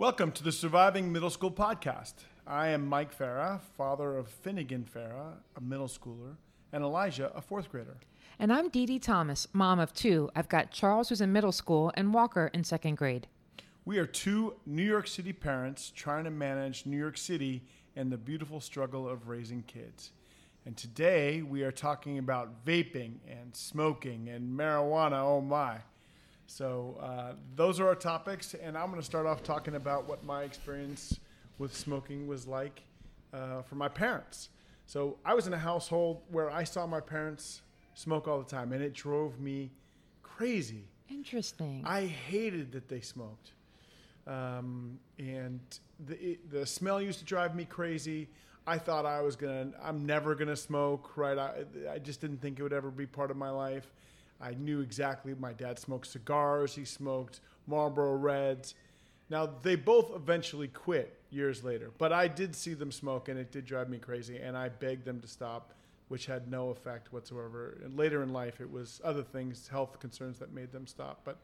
Welcome 0.00 0.32
to 0.32 0.42
the 0.42 0.50
Surviving 0.50 1.12
Middle 1.12 1.28
School 1.28 1.50
podcast. 1.50 2.14
I 2.46 2.68
am 2.68 2.86
Mike 2.86 3.14
Farah, 3.14 3.60
father 3.76 4.16
of 4.16 4.30
Finnegan 4.30 4.86
Farah, 4.90 5.34
a 5.54 5.60
middle 5.60 5.88
schooler, 5.88 6.36
and 6.72 6.82
Elijah, 6.82 7.30
a 7.34 7.42
fourth 7.42 7.70
grader. 7.70 7.98
And 8.38 8.50
I'm 8.50 8.70
Dee 8.70 8.86
Dee 8.86 8.98
Thomas, 8.98 9.46
mom 9.52 9.78
of 9.78 9.92
two. 9.92 10.30
I've 10.34 10.48
got 10.48 10.70
Charles, 10.70 11.10
who's 11.10 11.20
in 11.20 11.34
middle 11.34 11.52
school, 11.52 11.92
and 11.98 12.14
Walker 12.14 12.50
in 12.54 12.64
second 12.64 12.94
grade. 12.94 13.28
We 13.84 13.98
are 13.98 14.06
two 14.06 14.54
New 14.64 14.82
York 14.82 15.06
City 15.06 15.34
parents 15.34 15.92
trying 15.94 16.24
to 16.24 16.30
manage 16.30 16.86
New 16.86 16.96
York 16.96 17.18
City 17.18 17.62
and 17.94 18.10
the 18.10 18.16
beautiful 18.16 18.62
struggle 18.62 19.06
of 19.06 19.28
raising 19.28 19.64
kids. 19.64 20.12
And 20.64 20.78
today 20.78 21.42
we 21.42 21.62
are 21.62 21.70
talking 21.70 22.16
about 22.16 22.64
vaping 22.64 23.16
and 23.28 23.54
smoking 23.54 24.30
and 24.30 24.58
marijuana. 24.58 25.20
Oh 25.22 25.42
my. 25.42 25.80
So, 26.52 26.98
uh, 27.00 27.34
those 27.54 27.78
are 27.78 27.86
our 27.86 27.94
topics, 27.94 28.54
and 28.54 28.76
I'm 28.76 28.86
going 28.86 29.00
to 29.00 29.06
start 29.06 29.24
off 29.24 29.44
talking 29.44 29.76
about 29.76 30.08
what 30.08 30.24
my 30.24 30.42
experience 30.42 31.20
with 31.58 31.72
smoking 31.76 32.26
was 32.26 32.44
like 32.44 32.82
uh, 33.32 33.62
for 33.62 33.76
my 33.76 33.86
parents. 33.86 34.48
So, 34.86 35.18
I 35.24 35.34
was 35.34 35.46
in 35.46 35.52
a 35.52 35.58
household 35.58 36.22
where 36.28 36.50
I 36.50 36.64
saw 36.64 36.88
my 36.88 36.98
parents 36.98 37.62
smoke 37.94 38.26
all 38.26 38.40
the 38.40 38.50
time, 38.50 38.72
and 38.72 38.82
it 38.82 38.94
drove 38.94 39.38
me 39.38 39.70
crazy. 40.24 40.88
Interesting. 41.08 41.84
I 41.86 42.06
hated 42.06 42.72
that 42.72 42.88
they 42.88 43.00
smoked. 43.00 43.52
Um, 44.26 44.98
and 45.20 45.60
the, 46.04 46.20
it, 46.20 46.50
the 46.50 46.66
smell 46.66 47.00
used 47.00 47.20
to 47.20 47.24
drive 47.24 47.54
me 47.54 47.64
crazy. 47.64 48.28
I 48.66 48.76
thought 48.76 49.06
I 49.06 49.20
was 49.20 49.36
going 49.36 49.70
to, 49.70 49.78
I'm 49.86 50.04
never 50.04 50.34
going 50.34 50.48
to 50.48 50.56
smoke, 50.56 51.16
right? 51.16 51.38
I, 51.38 51.62
I 51.92 51.98
just 52.00 52.20
didn't 52.20 52.42
think 52.42 52.58
it 52.58 52.64
would 52.64 52.72
ever 52.72 52.90
be 52.90 53.06
part 53.06 53.30
of 53.30 53.36
my 53.36 53.50
life. 53.50 53.92
I 54.40 54.54
knew 54.54 54.80
exactly 54.80 55.34
my 55.38 55.52
dad 55.52 55.78
smoked 55.78 56.06
cigars, 56.06 56.74
he 56.74 56.84
smoked 56.84 57.40
Marlboro 57.66 58.14
Reds. 58.14 58.74
Now, 59.28 59.48
they 59.62 59.76
both 59.76 60.14
eventually 60.14 60.68
quit 60.68 61.20
years 61.30 61.62
later, 61.62 61.90
but 61.98 62.12
I 62.12 62.26
did 62.26 62.56
see 62.56 62.74
them 62.74 62.90
smoke 62.90 63.28
and 63.28 63.38
it 63.38 63.52
did 63.52 63.64
drive 63.64 63.88
me 63.88 63.98
crazy, 63.98 64.38
and 64.38 64.56
I 64.56 64.68
begged 64.68 65.04
them 65.04 65.20
to 65.20 65.28
stop, 65.28 65.72
which 66.08 66.26
had 66.26 66.50
no 66.50 66.70
effect 66.70 67.12
whatsoever. 67.12 67.78
And 67.84 67.96
later 67.96 68.22
in 68.22 68.32
life, 68.32 68.60
it 68.60 68.70
was 68.70 69.00
other 69.04 69.22
things, 69.22 69.68
health 69.68 70.00
concerns, 70.00 70.38
that 70.40 70.52
made 70.52 70.72
them 70.72 70.86
stop. 70.86 71.20
But 71.24 71.36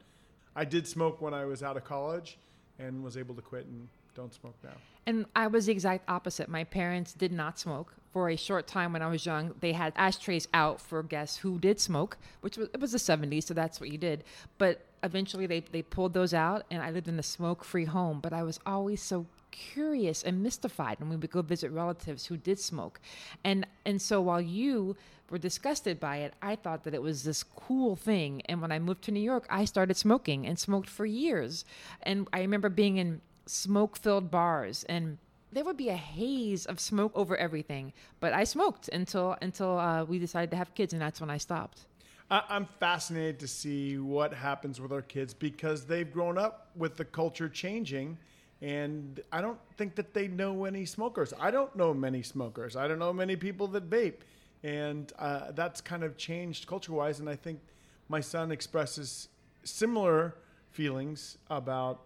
I 0.57 0.65
did 0.65 0.89
smoke 0.89 1.21
when 1.21 1.35
I 1.35 1.45
was 1.45 1.63
out 1.63 1.77
of 1.77 1.85
college 1.85 2.39
and 2.79 3.05
was 3.05 3.17
able 3.17 3.35
to 3.35 3.43
quit 3.43 3.67
and 3.67 3.89
don't 4.17 4.35
smoke 4.35 4.57
now. 4.65 4.71
And 5.07 5.27
I 5.37 5.47
was 5.47 5.67
the 5.67 5.73
exact 5.73 6.09
opposite. 6.09 6.49
My 6.49 6.65
parents 6.65 7.13
did 7.13 7.33
not 7.33 7.59
smoke. 7.59 7.93
For 8.13 8.31
a 8.31 8.37
short 8.37 8.67
time 8.67 8.95
when 8.95 9.03
I 9.03 9.09
was 9.09 9.27
young, 9.27 9.55
they 9.61 9.73
had 9.73 9.93
ashtrays 9.95 10.49
out 10.55 10.81
for 10.81 11.03
guests 11.03 11.37
who 11.37 11.59
did 11.59 11.79
smoke, 11.79 12.17
which 12.41 12.57
was 12.57 12.69
it 12.73 12.81
was 12.81 12.93
the 12.93 12.99
70s, 12.99 13.45
so 13.45 13.55
that's 13.55 13.79
what 13.79 13.91
you 13.91 13.99
did. 13.99 14.25
But 14.57 14.87
eventually 15.03 15.47
they, 15.47 15.61
they 15.61 15.83
pulled 15.83 16.15
those 16.15 16.33
out 16.33 16.65
and 16.71 16.83
I 16.83 16.91
lived 16.91 17.09
in 17.09 17.19
a 17.19 17.23
smoke 17.23 17.63
free 17.63 17.85
home. 17.85 18.21
But 18.21 18.33
I 18.33 18.43
was 18.43 18.59
always 18.65 19.03
so 19.03 19.27
curious 19.51 20.23
and 20.23 20.43
mystified 20.43 20.99
when 20.99 21.11
we 21.11 21.17
would 21.17 21.31
go 21.31 21.43
visit 21.43 21.71
relatives 21.71 22.27
who 22.27 22.39
did 22.39 22.59
smoke. 22.59 23.01
And 23.45 23.67
and 23.85 24.01
so 24.01 24.23
while 24.23 24.41
you 24.41 24.97
were 25.31 25.39
disgusted 25.39 26.01
by 26.01 26.19
it, 26.19 26.35
I 26.41 26.57
thought 26.57 26.85
that 26.85 26.95
it 26.95 27.03
was 27.03 27.23
this 27.25 27.43
cool 27.43 27.97
thing. 27.97 28.43
And 28.47 28.63
when 28.63 28.73
I 28.73 28.79
moved 28.79 29.03
to 29.05 29.11
New 29.11 29.21
York, 29.21 29.47
I 29.51 29.67
started 29.67 29.97
smoking 29.97 30.47
and 30.47 30.59
smoked 30.59 30.89
for 30.89 31.05
years. 31.05 31.65
And 32.03 32.29
I 32.33 32.41
remember 32.41 32.69
being 32.69 32.97
in 32.97 33.21
smoke 33.47 33.97
filled 33.97 34.31
bars 34.31 34.85
and 34.89 35.19
there 35.53 35.65
would 35.65 35.77
be 35.77 35.89
a 35.89 35.97
haze 35.97 36.67
of 36.67 36.79
smoke 36.81 37.13
over 37.15 37.37
everything 37.37 37.93
but 38.21 38.33
i 38.33 38.45
smoked 38.45 38.89
until 38.89 39.37
until 39.41 39.79
uh, 39.79 40.05
we 40.05 40.19
decided 40.19 40.51
to 40.51 40.57
have 40.57 40.75
kids 40.75 40.93
and 40.93 41.01
that's 41.01 41.21
when 41.21 41.31
i 41.31 41.39
stopped. 41.39 41.87
I'm 42.29 42.67
fascinated 42.81 43.39
to 43.39 43.47
see 43.47 43.99
what 43.99 44.35
happens 44.35 44.81
with 44.81 44.91
our 44.93 45.01
kids 45.01 45.33
because 45.33 45.85
they've 45.85 46.13
grown 46.13 46.39
up 46.39 46.71
with 46.75 46.97
the 46.97 47.05
culture 47.05 47.49
changing 47.49 48.19
and 48.61 49.21
i 49.33 49.41
don't 49.41 49.61
think 49.77 49.95
that 49.95 50.13
they 50.13 50.27
know 50.27 50.65
any 50.65 50.87
smokers. 50.87 51.33
I 51.39 51.51
don't 51.53 51.75
know 51.77 51.95
many 51.95 52.23
smokers. 52.23 52.75
I 52.75 52.89
don't 52.89 52.99
know 52.99 53.13
many 53.13 53.37
people 53.37 53.69
that 53.69 53.89
vape 53.89 54.23
and 54.63 55.13
uh, 55.19 55.53
that's 55.53 55.81
kind 55.81 56.03
of 56.03 56.17
changed 56.17 56.67
culture 56.67 56.93
wise 56.93 57.21
and 57.21 57.29
i 57.29 57.37
think 57.37 57.61
my 58.09 58.21
son 58.21 58.51
expresses 58.51 59.29
similar 59.65 60.35
feelings 60.71 61.39
about 61.51 62.06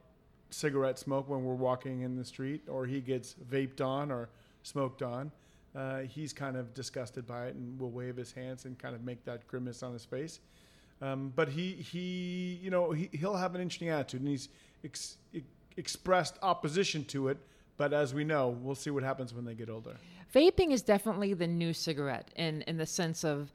cigarette 0.50 0.99
smoke 0.99 1.28
when 1.28 1.44
we're 1.44 1.55
walking 1.55 2.03
in 2.03 2.16
the 2.16 2.25
street, 2.25 2.62
or 2.69 2.87
he 2.87 3.00
gets 3.00 3.34
vaped 3.50 3.81
on 3.81 4.11
or 4.11 4.28
smoked 4.62 5.03
on. 5.03 5.31
Uh, 5.75 6.00
he's 6.00 6.33
kind 6.33 6.56
of 6.56 6.75
disgusted 6.75 7.27
by 7.27 7.47
it 7.47 7.55
and 7.55 7.78
will 7.78 7.91
wave 7.91 8.16
his 8.16 8.33
hands 8.33 8.65
and 8.65 8.78
kind 8.78 8.94
of 8.94 9.05
make 9.05 9.25
that 9.25 9.47
grimace 9.47 9.83
on 9.83 9.93
his 9.93 10.05
face. 10.05 10.41
Um, 11.00 11.33
but 11.34 11.49
he, 11.49 11.72
he, 11.72 12.59
you 12.62 12.71
know, 12.71 12.91
he, 12.91 13.09
he'll 13.12 13.37
have 13.37 13.55
an 13.55 13.61
interesting 13.61 13.88
attitude, 13.88 14.21
and 14.21 14.28
he's 14.28 14.49
ex- 14.84 15.16
expressed 15.77 16.38
opposition 16.43 17.05
to 17.06 17.28
it. 17.28 17.38
But 17.77 17.94
as 17.94 18.12
we 18.12 18.25
know, 18.25 18.49
we'll 18.49 18.75
see 18.75 18.91
what 18.91 19.03
happens 19.03 19.32
when 19.32 19.44
they 19.44 19.55
get 19.55 19.71
older. 19.71 19.97
Vaping 20.34 20.71
is 20.71 20.82
definitely 20.82 21.32
the 21.34 21.47
new 21.47 21.72
cigarette 21.72 22.31
in 22.37 22.62
in 22.62 22.77
the 22.77 22.87
sense 22.87 23.25
of 23.25 23.53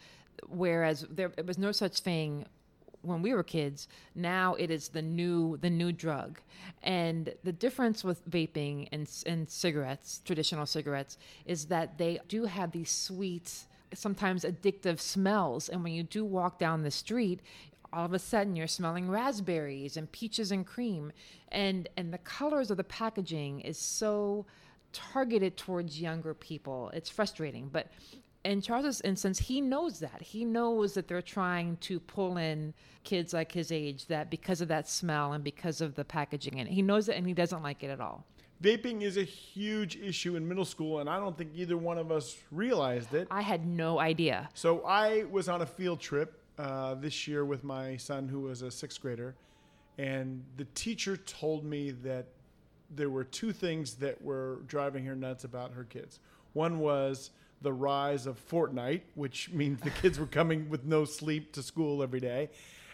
whereas 0.50 1.06
there 1.10 1.32
was 1.46 1.58
no 1.58 1.72
such 1.72 2.00
thing 2.00 2.46
when 3.06 3.22
we 3.22 3.34
were 3.34 3.44
kids 3.44 3.88
now 4.16 4.56
it 4.56 4.72
is 4.72 4.90
the 4.90 5.02
new 5.02 5.58
the 5.58 5.70
new 5.70 5.92
drug. 5.92 6.40
And 6.84 7.34
the 7.44 7.52
difference 7.52 8.04
with 8.04 8.28
vaping 8.30 8.88
and, 8.92 9.10
and 9.26 9.50
cigarettes 9.50 10.22
traditional 10.26 10.66
cigarettes 10.66 11.18
is 11.46 11.66
that 11.66 11.98
they 11.98 12.20
do 12.28 12.46
have 12.46 12.72
these 12.72 12.92
sweet 12.92 13.66
sometimes 13.94 14.44
addictive 14.44 15.00
smells. 15.00 15.70
And 15.70 15.84
when 15.84 15.94
you 15.94 16.04
do 16.04 16.26
walk 16.26 16.60
down 16.60 16.84
the 16.84 16.92
street 16.92 17.42
all 17.94 18.06
of 18.06 18.14
a 18.14 18.20
sudden 18.20 18.56
you're 18.56 18.68
smelling 18.68 19.10
raspberries 19.10 19.96
and 19.96 20.12
peaches 20.12 20.52
and 20.52 20.66
cream. 20.66 21.12
And 21.50 21.88
and 21.98 22.14
the 22.14 22.18
colors 22.20 22.70
of 22.70 22.78
the 22.78 22.84
packaging 22.84 23.62
is 23.62 23.78
so 23.78 24.46
targeted 24.92 25.58
towards 25.58 26.00
younger 26.00 26.34
people. 26.34 26.90
It's 26.94 27.10
frustrating 27.10 27.70
but 27.72 27.88
in 28.46 28.62
Charles's 28.62 29.02
instance, 29.02 29.40
he 29.40 29.60
knows 29.60 30.00
that. 30.00 30.22
He 30.22 30.46
knows 30.46 30.94
that 30.94 31.08
they're 31.08 31.22
trying 31.22 31.78
to 31.78 32.00
pull 32.00 32.38
in 32.38 32.74
kids 33.04 33.34
like 33.34 33.52
his 33.52 33.72
age 33.72 34.06
that 34.08 34.30
because 34.30 34.62
of 34.62 34.68
that 34.68 34.88
smell 34.88 35.34
and 35.34 35.44
because 35.44 35.82
of 35.82 35.96
the 35.96 36.06
packaging 36.06 36.60
in 36.60 36.68
it. 36.68 36.74
He 36.74 36.82
knows 36.82 37.10
it 37.10 37.18
and 37.18 37.28
he 37.28 37.34
doesn't 37.34 37.64
like 37.64 37.84
it 37.84 37.90
at 37.90 38.00
all. 38.00 38.24
Vaping 38.64 39.02
is 39.02 39.18
a 39.18 39.24
huge 39.24 39.98
issue 39.98 40.38
in 40.38 40.48
middle 40.48 40.64
school, 40.64 41.00
and 41.00 41.10
I 41.10 41.20
don't 41.20 41.38
think 41.38 41.52
either 41.56 41.76
one 41.76 41.98
of 41.98 42.12
us 42.12 42.38
realized 42.52 43.14
it. 43.14 43.28
I 43.30 43.42
had 43.42 43.66
no 43.66 44.00
idea. 44.00 44.50
So 44.54 44.86
I 44.86 45.26
was 45.30 45.50
on 45.50 45.62
a 45.62 45.66
field 45.66 46.00
trip 46.00 46.40
uh, 46.58 46.96
this 46.96 47.28
year 47.28 47.44
with 47.44 47.64
my 47.66 47.98
son, 47.98 48.30
who 48.30 48.42
was 48.42 48.62
a 48.62 48.72
sixth 48.72 49.02
grader, 49.02 49.36
and 49.98 50.42
the 50.56 50.66
teacher 50.74 51.18
told 51.18 51.66
me 51.66 51.92
that 52.04 52.28
there 52.96 53.10
were 53.10 53.26
two 53.26 53.52
things 53.52 53.96
that 53.96 54.22
were 54.22 54.62
driving 54.68 55.04
her 55.06 55.16
nuts 55.16 55.44
about 55.44 55.74
her 55.74 55.84
kids. 55.84 56.20
One 56.54 56.80
was 56.80 57.32
the 57.62 57.74
rise 57.74 58.26
of 58.26 58.40
Fortnite, 58.50 59.02
which 59.16 59.50
means 59.54 59.82
the 59.82 59.90
kids 59.90 60.20
were 60.20 60.26
coming 60.26 60.70
with 60.70 60.86
no 60.86 61.06
sleep 61.06 61.54
to 61.54 61.64
school 61.64 62.04
every 62.04 62.20
day. 62.20 62.50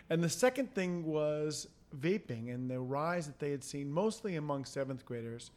And 0.10 0.24
the 0.24 0.30
second 0.30 0.74
thing 0.74 1.06
was 1.06 1.68
vaping 1.98 2.54
and 2.54 2.70
the 2.70 2.80
rise 2.80 3.28
that 3.28 3.40
they 3.40 3.52
had 3.52 3.64
seen 3.64 3.92
mostly 3.92 4.36
among 4.36 4.66
seventh 4.66 5.06
graders 5.06 5.52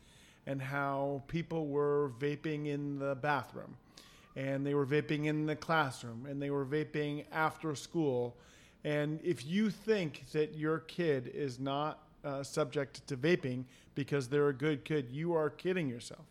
and 0.47 0.61
how 0.61 1.23
people 1.29 1.69
were 1.69 2.13
vaping 2.19 2.67
in 2.67 2.99
the 2.99 3.15
bathroom 3.15 3.77
and 4.37 4.67
they 4.67 4.75
were 4.75 4.87
vaping 4.87 5.27
in 5.27 5.47
the 5.47 5.57
classroom 5.57 6.27
and 6.29 6.43
they 6.43 6.51
were 6.51 6.67
vaping 6.67 7.25
after 7.33 7.75
school. 7.75 8.37
And 8.85 9.21
if 9.23 9.47
you 9.47 9.71
think 9.71 10.31
that 10.33 10.55
your 10.55 10.81
kid 10.81 11.31
is 11.33 11.59
not 11.59 12.01
uh, 12.25 12.43
subject 12.43 13.07
to 13.09 13.17
vaping 13.17 13.65
because 13.95 14.29
they're 14.29 14.49
a 14.49 14.55
good 14.55 14.85
kid, 14.85 15.09
you 15.11 15.35
are 15.35 15.51
kidding 15.51 15.89
yourself. 15.89 16.27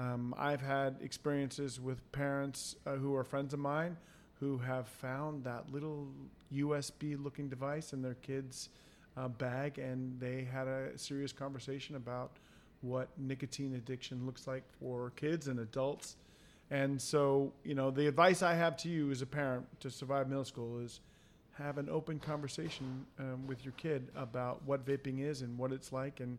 Um, 0.00 0.34
I've 0.38 0.62
had 0.62 0.96
experiences 1.02 1.78
with 1.78 2.10
parents 2.10 2.74
uh, 2.86 2.92
who 2.92 3.14
are 3.14 3.24
friends 3.24 3.52
of 3.52 3.60
mine 3.60 3.98
who 4.38 4.56
have 4.56 4.88
found 4.88 5.44
that 5.44 5.70
little 5.70 6.08
USB 6.50 7.22
looking 7.22 7.50
device 7.50 7.92
in 7.92 8.00
their 8.00 8.14
kids' 8.14 8.70
uh, 9.18 9.28
bag, 9.28 9.78
and 9.78 10.18
they 10.18 10.48
had 10.50 10.66
a 10.66 10.96
serious 10.96 11.32
conversation 11.32 11.96
about 11.96 12.30
what 12.80 13.10
nicotine 13.18 13.74
addiction 13.74 14.24
looks 14.24 14.46
like 14.46 14.62
for 14.80 15.12
kids 15.16 15.48
and 15.48 15.60
adults. 15.60 16.16
And 16.70 17.00
so, 17.00 17.52
you 17.62 17.74
know, 17.74 17.90
the 17.90 18.06
advice 18.06 18.42
I 18.42 18.54
have 18.54 18.78
to 18.78 18.88
you 18.88 19.10
as 19.10 19.20
a 19.20 19.26
parent 19.26 19.66
to 19.80 19.90
survive 19.90 20.28
middle 20.30 20.46
school 20.46 20.78
is 20.78 21.00
have 21.58 21.76
an 21.76 21.90
open 21.90 22.18
conversation 22.18 23.04
um, 23.18 23.46
with 23.46 23.66
your 23.66 23.72
kid 23.72 24.08
about 24.16 24.62
what 24.64 24.86
vaping 24.86 25.20
is 25.20 25.42
and 25.42 25.58
what 25.58 25.72
it's 25.72 25.92
like 25.92 26.20
and 26.20 26.38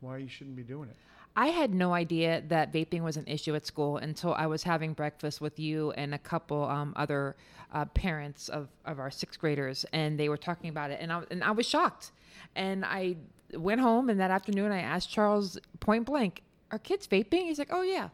why 0.00 0.16
you 0.16 0.28
shouldn't 0.28 0.56
be 0.56 0.62
doing 0.62 0.88
it. 0.88 0.96
I 1.36 1.48
had 1.48 1.74
no 1.74 1.92
idea 1.92 2.42
that 2.48 2.72
vaping 2.72 3.02
was 3.02 3.16
an 3.16 3.26
issue 3.26 3.54
at 3.56 3.66
school 3.66 3.96
until 3.96 4.34
I 4.34 4.46
was 4.46 4.62
having 4.62 4.92
breakfast 4.92 5.40
with 5.40 5.58
you 5.58 5.90
and 5.92 6.14
a 6.14 6.18
couple 6.18 6.64
um, 6.64 6.92
other 6.94 7.34
uh, 7.72 7.86
parents 7.86 8.48
of, 8.48 8.68
of 8.84 9.00
our 9.00 9.10
sixth 9.10 9.40
graders, 9.40 9.84
and 9.92 10.18
they 10.18 10.28
were 10.28 10.36
talking 10.36 10.70
about 10.70 10.92
it, 10.92 10.98
and 11.00 11.12
I, 11.12 11.22
and 11.30 11.42
I 11.42 11.50
was 11.50 11.66
shocked. 11.66 12.12
And 12.54 12.84
I 12.84 13.16
went 13.52 13.80
home, 13.80 14.10
and 14.10 14.20
that 14.20 14.30
afternoon 14.30 14.70
I 14.70 14.80
asked 14.80 15.10
Charles 15.10 15.58
point 15.80 16.06
blank, 16.06 16.42
"Are 16.70 16.78
kids 16.78 17.08
vaping?" 17.08 17.46
He's 17.46 17.58
like, 17.58 17.70
"Oh 17.72 17.82
yeah." 17.82 18.10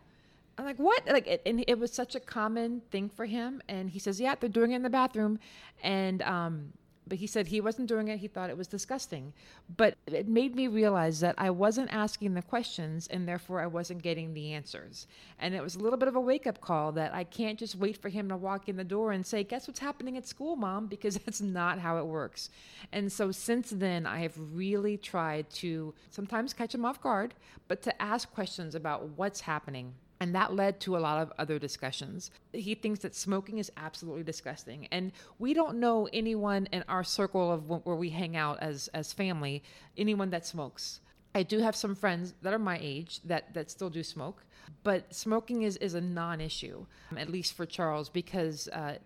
I'm 0.56 0.64
like, 0.64 0.78
"What?" 0.78 1.06
Like, 1.06 1.26
it, 1.26 1.42
and 1.44 1.62
it 1.66 1.78
was 1.78 1.92
such 1.92 2.14
a 2.14 2.20
common 2.20 2.80
thing 2.90 3.10
for 3.10 3.26
him, 3.26 3.60
and 3.68 3.90
he 3.90 3.98
says, 3.98 4.18
"Yeah, 4.18 4.34
they're 4.34 4.48
doing 4.48 4.72
it 4.72 4.76
in 4.76 4.82
the 4.82 4.90
bathroom," 4.90 5.38
and 5.82 6.22
um, 6.22 6.72
But 7.10 7.18
he 7.18 7.26
said 7.26 7.48
he 7.48 7.60
wasn't 7.60 7.88
doing 7.88 8.06
it. 8.06 8.20
He 8.20 8.28
thought 8.28 8.50
it 8.50 8.56
was 8.56 8.68
disgusting. 8.68 9.32
But 9.76 9.96
it 10.06 10.28
made 10.28 10.54
me 10.54 10.68
realize 10.68 11.18
that 11.20 11.34
I 11.36 11.50
wasn't 11.50 11.92
asking 11.92 12.34
the 12.34 12.42
questions 12.42 13.08
and 13.08 13.26
therefore 13.26 13.60
I 13.60 13.66
wasn't 13.66 14.00
getting 14.00 14.32
the 14.32 14.52
answers. 14.52 15.08
And 15.40 15.52
it 15.52 15.60
was 15.60 15.74
a 15.74 15.80
little 15.80 15.98
bit 15.98 16.06
of 16.06 16.14
a 16.14 16.20
wake 16.20 16.46
up 16.46 16.60
call 16.60 16.92
that 16.92 17.12
I 17.12 17.24
can't 17.24 17.58
just 17.58 17.74
wait 17.74 18.00
for 18.00 18.10
him 18.10 18.28
to 18.28 18.36
walk 18.36 18.68
in 18.68 18.76
the 18.76 18.84
door 18.84 19.10
and 19.10 19.26
say, 19.26 19.42
Guess 19.42 19.66
what's 19.66 19.80
happening 19.80 20.16
at 20.16 20.28
school, 20.28 20.54
mom? 20.54 20.86
Because 20.86 21.16
that's 21.26 21.40
not 21.40 21.80
how 21.80 21.98
it 21.98 22.06
works. 22.06 22.48
And 22.92 23.10
so 23.10 23.32
since 23.32 23.70
then, 23.70 24.06
I 24.06 24.20
have 24.20 24.34
really 24.36 24.96
tried 24.96 25.50
to 25.50 25.92
sometimes 26.10 26.52
catch 26.52 26.72
him 26.72 26.84
off 26.84 27.02
guard, 27.02 27.34
but 27.66 27.82
to 27.82 28.00
ask 28.00 28.32
questions 28.32 28.76
about 28.76 29.08
what's 29.16 29.40
happening 29.40 29.94
and 30.20 30.34
that 30.34 30.54
led 30.54 30.80
to 30.80 30.96
a 30.96 30.98
lot 30.98 31.22
of 31.22 31.32
other 31.38 31.58
discussions. 31.58 32.30
He 32.52 32.74
thinks 32.74 33.00
that 33.00 33.14
smoking 33.14 33.58
is 33.58 33.72
absolutely 33.78 34.22
disgusting. 34.22 34.86
And 34.92 35.12
we 35.38 35.54
don't 35.54 35.80
know 35.80 36.08
anyone 36.12 36.68
in 36.72 36.84
our 36.88 37.02
circle 37.02 37.50
of 37.50 37.68
where 37.68 37.96
we 37.96 38.10
hang 38.10 38.36
out 38.36 38.58
as, 38.60 38.88
as 38.88 39.14
family, 39.14 39.62
anyone 39.96 40.28
that 40.30 40.46
smokes. 40.46 41.00
I 41.34 41.42
do 41.42 41.60
have 41.60 41.74
some 41.74 41.94
friends 41.94 42.34
that 42.42 42.52
are 42.52 42.58
my 42.58 42.78
age 42.82 43.20
that, 43.24 43.54
that 43.54 43.70
still 43.70 43.88
do 43.88 44.02
smoke, 44.02 44.44
but 44.82 45.14
smoking 45.14 45.62
is, 45.62 45.76
is 45.78 45.94
a 45.94 46.00
non 46.00 46.40
issue, 46.40 46.84
at 47.16 47.30
least 47.30 47.54
for 47.54 47.64
Charles, 47.64 48.08
because 48.08 48.68
uh, 48.68 48.96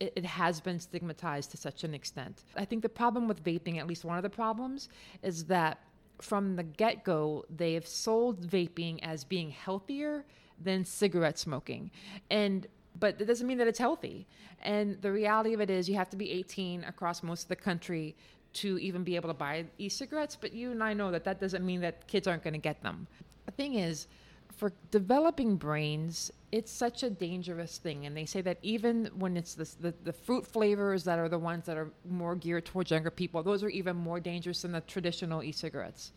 it, 0.00 0.12
it, 0.16 0.24
has 0.24 0.60
been 0.60 0.78
stigmatized 0.78 1.50
to 1.50 1.56
such 1.56 1.82
an 1.82 1.92
extent. 1.92 2.44
I 2.56 2.64
think 2.64 2.82
the 2.82 2.88
problem 2.88 3.26
with 3.26 3.42
vaping, 3.42 3.78
at 3.78 3.88
least 3.88 4.04
one 4.04 4.16
of 4.16 4.22
the 4.22 4.30
problems, 4.30 4.88
is 5.22 5.44
that 5.46 5.80
from 6.20 6.54
the 6.54 6.62
get 6.62 7.02
go, 7.02 7.44
they 7.50 7.74
have 7.74 7.86
sold 7.86 8.40
vaping 8.46 9.00
as 9.02 9.24
being 9.24 9.50
healthier 9.50 10.24
than 10.64 10.84
cigarette 10.84 11.38
smoking. 11.38 11.90
And 12.30 12.66
but 12.98 13.20
it 13.20 13.24
doesn't 13.24 13.46
mean 13.46 13.58
that 13.58 13.66
it's 13.66 13.78
healthy. 13.78 14.26
And 14.62 15.00
the 15.00 15.10
reality 15.10 15.54
of 15.54 15.60
it 15.60 15.70
is 15.70 15.88
you 15.88 15.96
have 15.96 16.10
to 16.10 16.16
be 16.16 16.30
18 16.30 16.84
across 16.84 17.22
most 17.22 17.44
of 17.44 17.48
the 17.48 17.56
country 17.56 18.14
to 18.54 18.78
even 18.78 19.02
be 19.02 19.16
able 19.16 19.28
to 19.28 19.34
buy 19.34 19.64
e-cigarettes, 19.78 20.36
but 20.38 20.52
you 20.52 20.70
and 20.72 20.82
I 20.82 20.92
know 20.92 21.10
that 21.10 21.24
that 21.24 21.40
doesn't 21.40 21.64
mean 21.64 21.80
that 21.80 22.06
kids 22.06 22.26
aren't 22.26 22.42
going 22.42 22.52
to 22.52 22.60
get 22.60 22.82
them. 22.82 23.06
The 23.46 23.52
thing 23.52 23.76
is, 23.76 24.08
for 24.54 24.72
developing 24.90 25.56
brains, 25.56 26.30
it's 26.52 26.70
such 26.70 27.02
a 27.02 27.10
dangerous 27.10 27.78
thing. 27.78 28.06
And 28.06 28.16
they 28.16 28.26
say 28.26 28.42
that 28.42 28.58
even 28.62 29.06
when 29.16 29.36
it's 29.36 29.54
the, 29.54 29.68
the, 29.80 29.94
the, 30.04 30.12
fruit 30.12 30.46
flavors 30.46 31.02
that 31.04 31.18
are 31.18 31.28
the 31.28 31.38
ones 31.38 31.64
that 31.66 31.76
are 31.76 31.90
more 32.08 32.36
geared 32.36 32.66
towards 32.66 32.90
younger 32.90 33.10
people, 33.10 33.42
those 33.42 33.64
are 33.64 33.70
even 33.70 33.96
more 33.96 34.20
dangerous 34.20 34.62
than 34.62 34.72
the 34.72 34.82
traditional 34.82 35.42
e 35.42 35.52
cigarettes. 35.52 36.12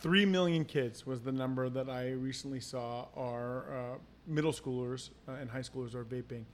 Three 0.00 0.24
million 0.24 0.64
kids 0.64 1.06
was 1.06 1.20
the 1.20 1.32
number 1.32 1.68
that 1.68 1.90
I 1.90 2.12
recently 2.12 2.60
saw 2.60 3.06
are 3.14 3.64
uh, 3.70 3.98
middle 4.26 4.52
schoolers 4.52 5.10
uh, 5.28 5.32
and 5.32 5.50
high 5.50 5.60
schoolers 5.60 5.94
are 5.94 6.04
vaping. 6.04 6.44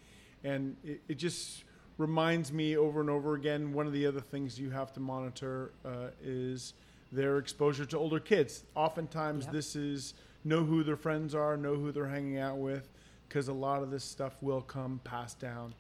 And 0.43 0.77
it, 0.83 1.01
it, 1.07 1.15
just 1.15 1.63
reminds 1.97 2.53
me 2.53 2.77
over 2.77 3.01
and 3.01 3.09
over 3.09 3.35
again 3.35 3.73
one 3.73 3.87
of 3.87 3.93
the 3.93 4.05
other 4.05 4.21
things 4.21 4.59
you 4.59 4.71
have 4.71 4.93
to 4.95 5.01
monitor 5.01 5.71
uh, 5.85 6.09
is 6.21 6.75
their 7.13 7.39
exposure 7.39 7.85
to 7.87 7.97
older 7.97 8.19
kids. 8.19 8.65
Oftentimes, 8.75 9.45
yep. 9.45 9.53
this 9.53 9.77
is 9.77 10.15
know 10.45 10.65
who 10.65 10.83
their 10.83 10.97
friends 10.97 11.33
are, 11.33 11.57
know 11.57 11.77
who 11.77 11.93
they're 11.93 12.09
hanging 12.09 12.39
out 12.39 12.59
with, 12.59 12.89
because 13.29 13.47
a 13.47 13.53
lot 13.53 13.81
of 13.81 13.93
this 13.93 14.03
stuff 14.03 14.35
will 14.43 14.61
come 14.61 15.01
passed 15.05 15.39
down 15.39 15.73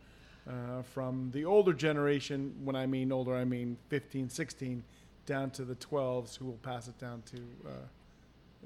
uh, 0.48 0.82
from 0.82 1.30
the 1.32 1.44
older 1.44 1.72
generation. 1.72 2.54
When 2.62 2.76
I 2.76 2.86
mean 2.86 3.10
older, 3.10 3.34
I 3.34 3.44
mean 3.44 3.76
15, 3.88 4.28
16 4.28 4.84
down 5.26 5.50
to 5.50 5.64
the 5.64 5.75
12s 5.76 6.37
who 6.38 6.46
will 6.46 6.58
pass 6.62 6.88
it 6.88 6.99
down 6.99 7.23
to 7.26 7.37
uh, 7.67 7.70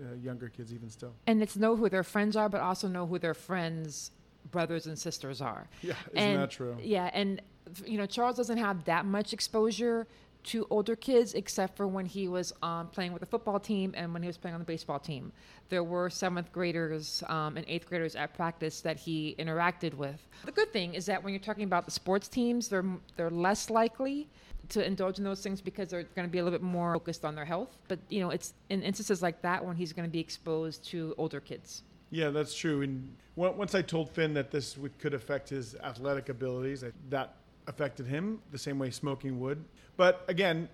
uh, 0.01 0.15
younger 0.23 0.49
kids 0.49 0.73
even 0.73 0.89
still. 0.91 1.13
And 1.27 1.43
it's 1.43 1.57
know 1.57 1.77
who 1.77 1.89
their 1.89 2.05
friends 2.05 2.37
are, 2.37 2.49
but 2.49 2.61
also 2.61 2.87
know 2.87 3.07
who 3.07 3.19
their 3.19 3.35
friends' 3.35 4.13
brothers 4.51 4.87
and 4.87 4.99
sisters 4.99 5.41
are. 5.41 5.69
Yeah, 5.83 5.95
isn't 6.13 6.19
and, 6.19 6.43
that 6.43 6.51
true? 6.51 6.77
Yeah, 6.83 7.11
and 7.13 7.43
you 7.85 7.99
know 7.99 8.07
Charles 8.07 8.37
doesn't 8.37 8.59
have 8.59 8.85
that 8.85 9.05
much 9.07 9.33
exposure 9.33 10.07
to 10.43 10.67
older 10.71 10.97
kids 10.97 11.35
except 11.35 11.77
for 11.77 11.87
when 11.87 12.07
he 12.07 12.27
was 12.27 12.53
um, 12.63 12.89
playing 12.89 13.13
with 13.13 13.21
the 13.21 13.27
football 13.27 13.61
team 13.61 13.93
and 13.95 14.13
when 14.15 14.23
he 14.23 14.27
was 14.27 14.39
playing 14.39 14.55
on 14.55 14.61
the 14.61 14.67
baseball 14.67 14.99
team. 14.99 15.33
There 15.69 15.85
were 15.85 16.09
seventh 16.09 16.51
graders 16.51 17.23
um, 17.29 17.59
and 17.59 17.67
eighth 17.69 17.87
graders 17.87 18.17
at 18.17 18.33
practice 18.35 18.81
that 18.81 18.99
he 18.99 19.37
interacted 19.39 19.93
with. 19.95 20.27
The 20.47 20.53
good 20.53 20.73
thing 20.73 20.95
is 20.95 21.05
that 21.07 21.23
when 21.23 21.35
you're 21.35 21.43
talking 21.43 21.65
about 21.65 21.85
the 21.85 21.91
sports 21.91 22.29
teams, 22.29 22.69
they're 22.69 22.85
they're 23.17 23.31
less 23.31 23.71
likely 23.71 24.29
to 24.71 24.85
indulge 24.85 25.19
in 25.19 25.25
those 25.25 25.43
things 25.43 25.61
because 25.61 25.89
they're 25.89 26.03
going 26.03 26.27
to 26.27 26.33
be 26.33 26.39
a 26.39 26.45
little 26.45 26.59
bit 26.59 26.65
more 26.65 26.95
focused 26.95 27.25
on 27.25 27.35
their 27.35 27.45
health. 27.45 27.77
But 27.89 27.99
you 28.09 28.21
know, 28.21 28.31
it's 28.31 28.55
in 28.69 28.83
instances 28.83 29.23
like 29.23 29.43
that 29.43 29.65
when 29.65 29.77
he's 29.77 29.93
going 29.93 30.09
to 30.09 30.13
be 30.13 30.21
exposed 30.21 30.85
to 30.91 31.15
older 31.19 31.41
kids. 31.41 31.83
Yeah, 32.11 32.31
that's 32.31 32.55
true. 32.55 32.83
And 32.83 33.15
once 33.37 33.75
I 33.75 33.83
told 33.83 34.11
Finn 34.11 34.35
that 34.35 34.51
this 34.51 34.77
would, 34.77 34.99
could 34.99 35.15
affect 35.15 35.49
his 35.49 35.77
athletic 35.77 36.29
abilities, 36.29 36.85
that 37.09 37.37
affected 37.67 38.07
him 38.07 38.41
the 38.51 38.59
same 38.59 38.79
way 38.79 38.91
smoking 38.91 39.39
would. 39.41 39.65
But 39.97 40.25
again, 40.29 40.69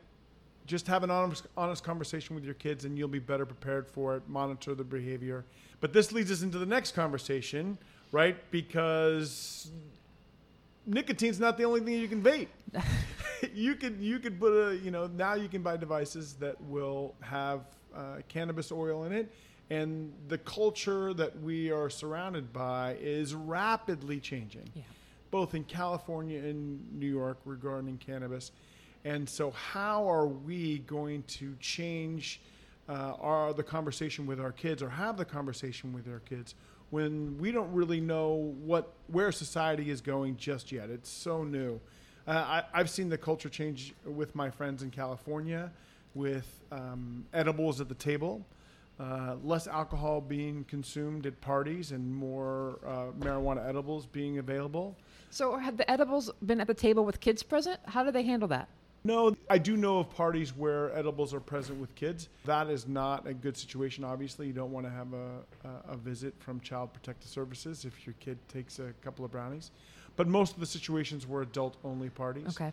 just 0.67 0.87
have 0.87 1.05
an 1.05 1.11
honest, 1.11 1.47
honest 1.57 1.85
conversation 1.85 2.35
with 2.35 2.45
your 2.45 2.55
kids 2.55 2.85
and 2.85 2.97
you'll 2.99 3.09
be 3.09 3.19
better 3.19 3.47
prepared 3.47 3.87
for 3.87 4.17
it. 4.17 4.23
Monitor 4.29 4.75
the 4.75 4.85
behavior. 4.85 5.45
But 5.81 5.93
this 5.93 6.11
leads 6.11 6.31
us 6.31 6.43
into 6.43 6.59
the 6.59 6.67
next 6.67 6.95
conversation, 6.95 7.79
right? 8.13 8.37
Because 8.51 9.71
nicotine's 10.87 11.39
not 11.39 11.59
the 11.59 11.65
only 11.65 11.81
thing 11.81 11.95
you 11.95 12.09
can 12.09 12.23
vape. 12.23 12.49
you 13.55 13.75
could 13.75 14.01
you 14.01 14.19
could 14.19 14.39
put 14.39 14.53
a 14.53 14.77
you 14.77 14.91
know 14.91 15.07
now 15.07 15.35
you 15.35 15.49
can 15.49 15.63
buy 15.63 15.77
devices 15.77 16.35
that 16.35 16.61
will 16.63 17.15
have 17.21 17.61
uh, 17.95 18.17
cannabis 18.29 18.71
oil 18.73 19.05
in 19.05 19.13
it, 19.13 19.33
and 19.71 20.13
the 20.29 20.39
culture 20.39 21.15
that 21.15 21.41
we 21.43 21.71
are 21.71 21.91
surrounded 21.91 22.53
by 22.53 22.97
is 23.01 23.35
rapidly 23.35 24.21
changing, 24.21 24.69
yeah. 24.75 24.83
both 25.31 25.55
in 25.55 25.65
California 25.65 26.39
and 26.39 26.81
New 26.99 27.11
York 27.11 27.39
regarding 27.45 27.99
cannabis. 27.99 28.53
And 29.05 29.29
so, 29.29 29.53
how 29.53 30.09
are 30.11 30.27
we 30.27 30.79
going 30.81 31.23
to 31.25 31.55
change 31.61 32.41
uh, 32.89 33.15
our 33.21 33.53
the 33.53 33.63
conversation 33.63 34.27
with 34.27 34.41
our 34.41 34.53
kids, 34.53 34.83
or 34.83 34.89
have 34.89 35.17
the 35.17 35.25
conversation 35.25 35.93
with 35.93 36.09
our 36.09 36.21
kids? 36.21 36.55
when 36.91 37.37
we 37.39 37.51
don't 37.51 37.73
really 37.73 38.01
know 38.01 38.55
what 38.65 38.93
where 39.09 39.33
society 39.33 39.91
is 39.91 40.01
going 40.01 40.37
just 40.37 40.71
yet. 40.71 40.91
It's 40.91 41.11
so 41.11 41.45
new. 41.45 41.81
Uh, 42.26 42.62
I, 42.73 42.78
have 42.78 42.90
seen 42.90 43.08
the 43.08 43.19
culture 43.19 43.49
change 43.49 43.94
with 44.05 44.34
my 44.34 44.50
friends 44.50 44.82
in 44.82 44.90
California, 44.90 45.70
with 46.14 46.61
um, 46.73 47.25
edibles 47.32 47.81
at 47.81 47.88
the 47.88 47.94
table, 47.94 48.44
uh, 48.99 49.37
less 49.44 49.69
alcohol 49.69 50.20
being 50.20 50.64
consumed 50.64 51.26
at 51.26 51.40
parties, 51.40 51.93
and 51.93 52.12
more 52.12 52.81
uh, 52.84 53.12
marijuana 53.20 53.64
edibles 53.69 54.06
being 54.06 54.38
available. 54.38 54.96
So, 55.31 55.56
have 55.56 55.76
the 55.76 55.88
edibles 55.88 56.31
been 56.44 56.61
at 56.61 56.67
the 56.67 56.75
table 56.75 57.05
with 57.05 57.20
kids 57.20 57.44
present? 57.44 57.78
How 57.87 58.02
do 58.02 58.11
they 58.11 58.25
handle 58.25 58.49
that? 58.49 58.69
No, 59.05 59.37
I 59.49 59.58
do 59.58 59.76
know 59.76 60.00
of 60.00 60.11
parties 60.11 60.56
where 60.56 60.93
edibles 60.99 61.32
are 61.32 61.38
present 61.38 61.78
with 61.78 61.94
kids. 61.94 62.28
That 62.44 62.69
is 62.69 62.88
not 62.88 63.25
a 63.28 63.34
good 63.34 63.56
situation. 63.56 64.02
Obviously, 64.02 64.49
you 64.49 64.52
don't 64.52 64.73
want 64.73 64.85
to 64.85 64.90
have 64.90 65.12
a, 65.12 65.68
a, 65.68 65.92
a 65.92 65.97
visit 65.97 66.35
from 66.40 66.59
Child 66.59 66.92
Protective 66.92 67.30
Services 67.30 67.85
if 67.85 68.04
your 68.04 68.16
kid 68.18 68.37
takes 68.49 68.80
a 68.80 68.92
couple 69.02 69.25
of 69.25 69.30
brownies. 69.30 69.71
But 70.16 70.28
most 70.28 70.54
of 70.54 70.61
the 70.61 70.66
situations 70.66 71.26
were 71.26 71.42
adult-only 71.42 72.11
parties. 72.11 72.49
Okay. 72.49 72.73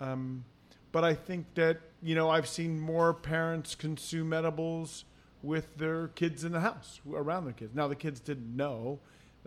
Um, 0.00 0.44
but 0.92 1.04
I 1.04 1.14
think 1.14 1.46
that 1.54 1.78
you 2.02 2.14
know 2.14 2.30
I've 2.30 2.48
seen 2.48 2.80
more 2.80 3.14
parents 3.14 3.74
consume 3.74 4.32
edibles 4.32 5.04
with 5.42 5.76
their 5.76 6.08
kids 6.08 6.44
in 6.44 6.52
the 6.52 6.60
house 6.60 7.00
around 7.12 7.44
their 7.44 7.52
kids. 7.54 7.74
Now 7.74 7.88
the 7.88 7.96
kids 7.96 8.20
didn't 8.20 8.56
know; 8.56 8.98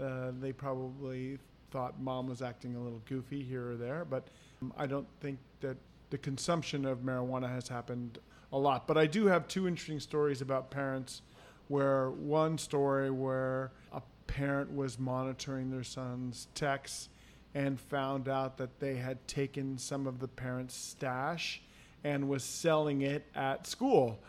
uh, 0.01 0.31
they 0.39 0.53
probably 0.53 1.37
thought 1.71 1.99
mom 1.99 2.27
was 2.27 2.41
acting 2.41 2.75
a 2.75 2.79
little 2.79 3.01
goofy 3.05 3.43
here 3.43 3.71
or 3.71 3.75
there. 3.75 4.05
But 4.05 4.27
um, 4.61 4.73
I 4.77 4.85
don't 4.85 5.07
think 5.19 5.39
that 5.61 5.77
the 6.11 6.17
consumption 6.17 6.85
of 6.85 6.99
marijuana 6.99 7.49
has 7.49 7.67
happened 7.67 8.19
a 8.53 8.57
lot. 8.57 8.87
But 8.87 8.97
I 8.97 9.07
do 9.07 9.25
have 9.25 9.47
two 9.47 9.67
interesting 9.67 9.99
stories 9.99 10.41
about 10.41 10.69
parents 10.69 11.23
where 11.67 12.11
one 12.11 12.57
story 12.57 13.09
where 13.09 13.71
a 13.91 14.01
parent 14.27 14.73
was 14.73 14.99
monitoring 14.99 15.71
their 15.71 15.83
son's 15.83 16.47
texts 16.53 17.09
and 17.55 17.79
found 17.79 18.27
out 18.27 18.57
that 18.57 18.79
they 18.79 18.95
had 18.95 19.27
taken 19.27 19.77
some 19.77 20.07
of 20.07 20.19
the 20.19 20.27
parents' 20.27 20.75
stash 20.75 21.61
and 22.03 22.27
was 22.27 22.43
selling 22.43 23.01
it 23.01 23.25
at 23.35 23.67
school. 23.67 24.19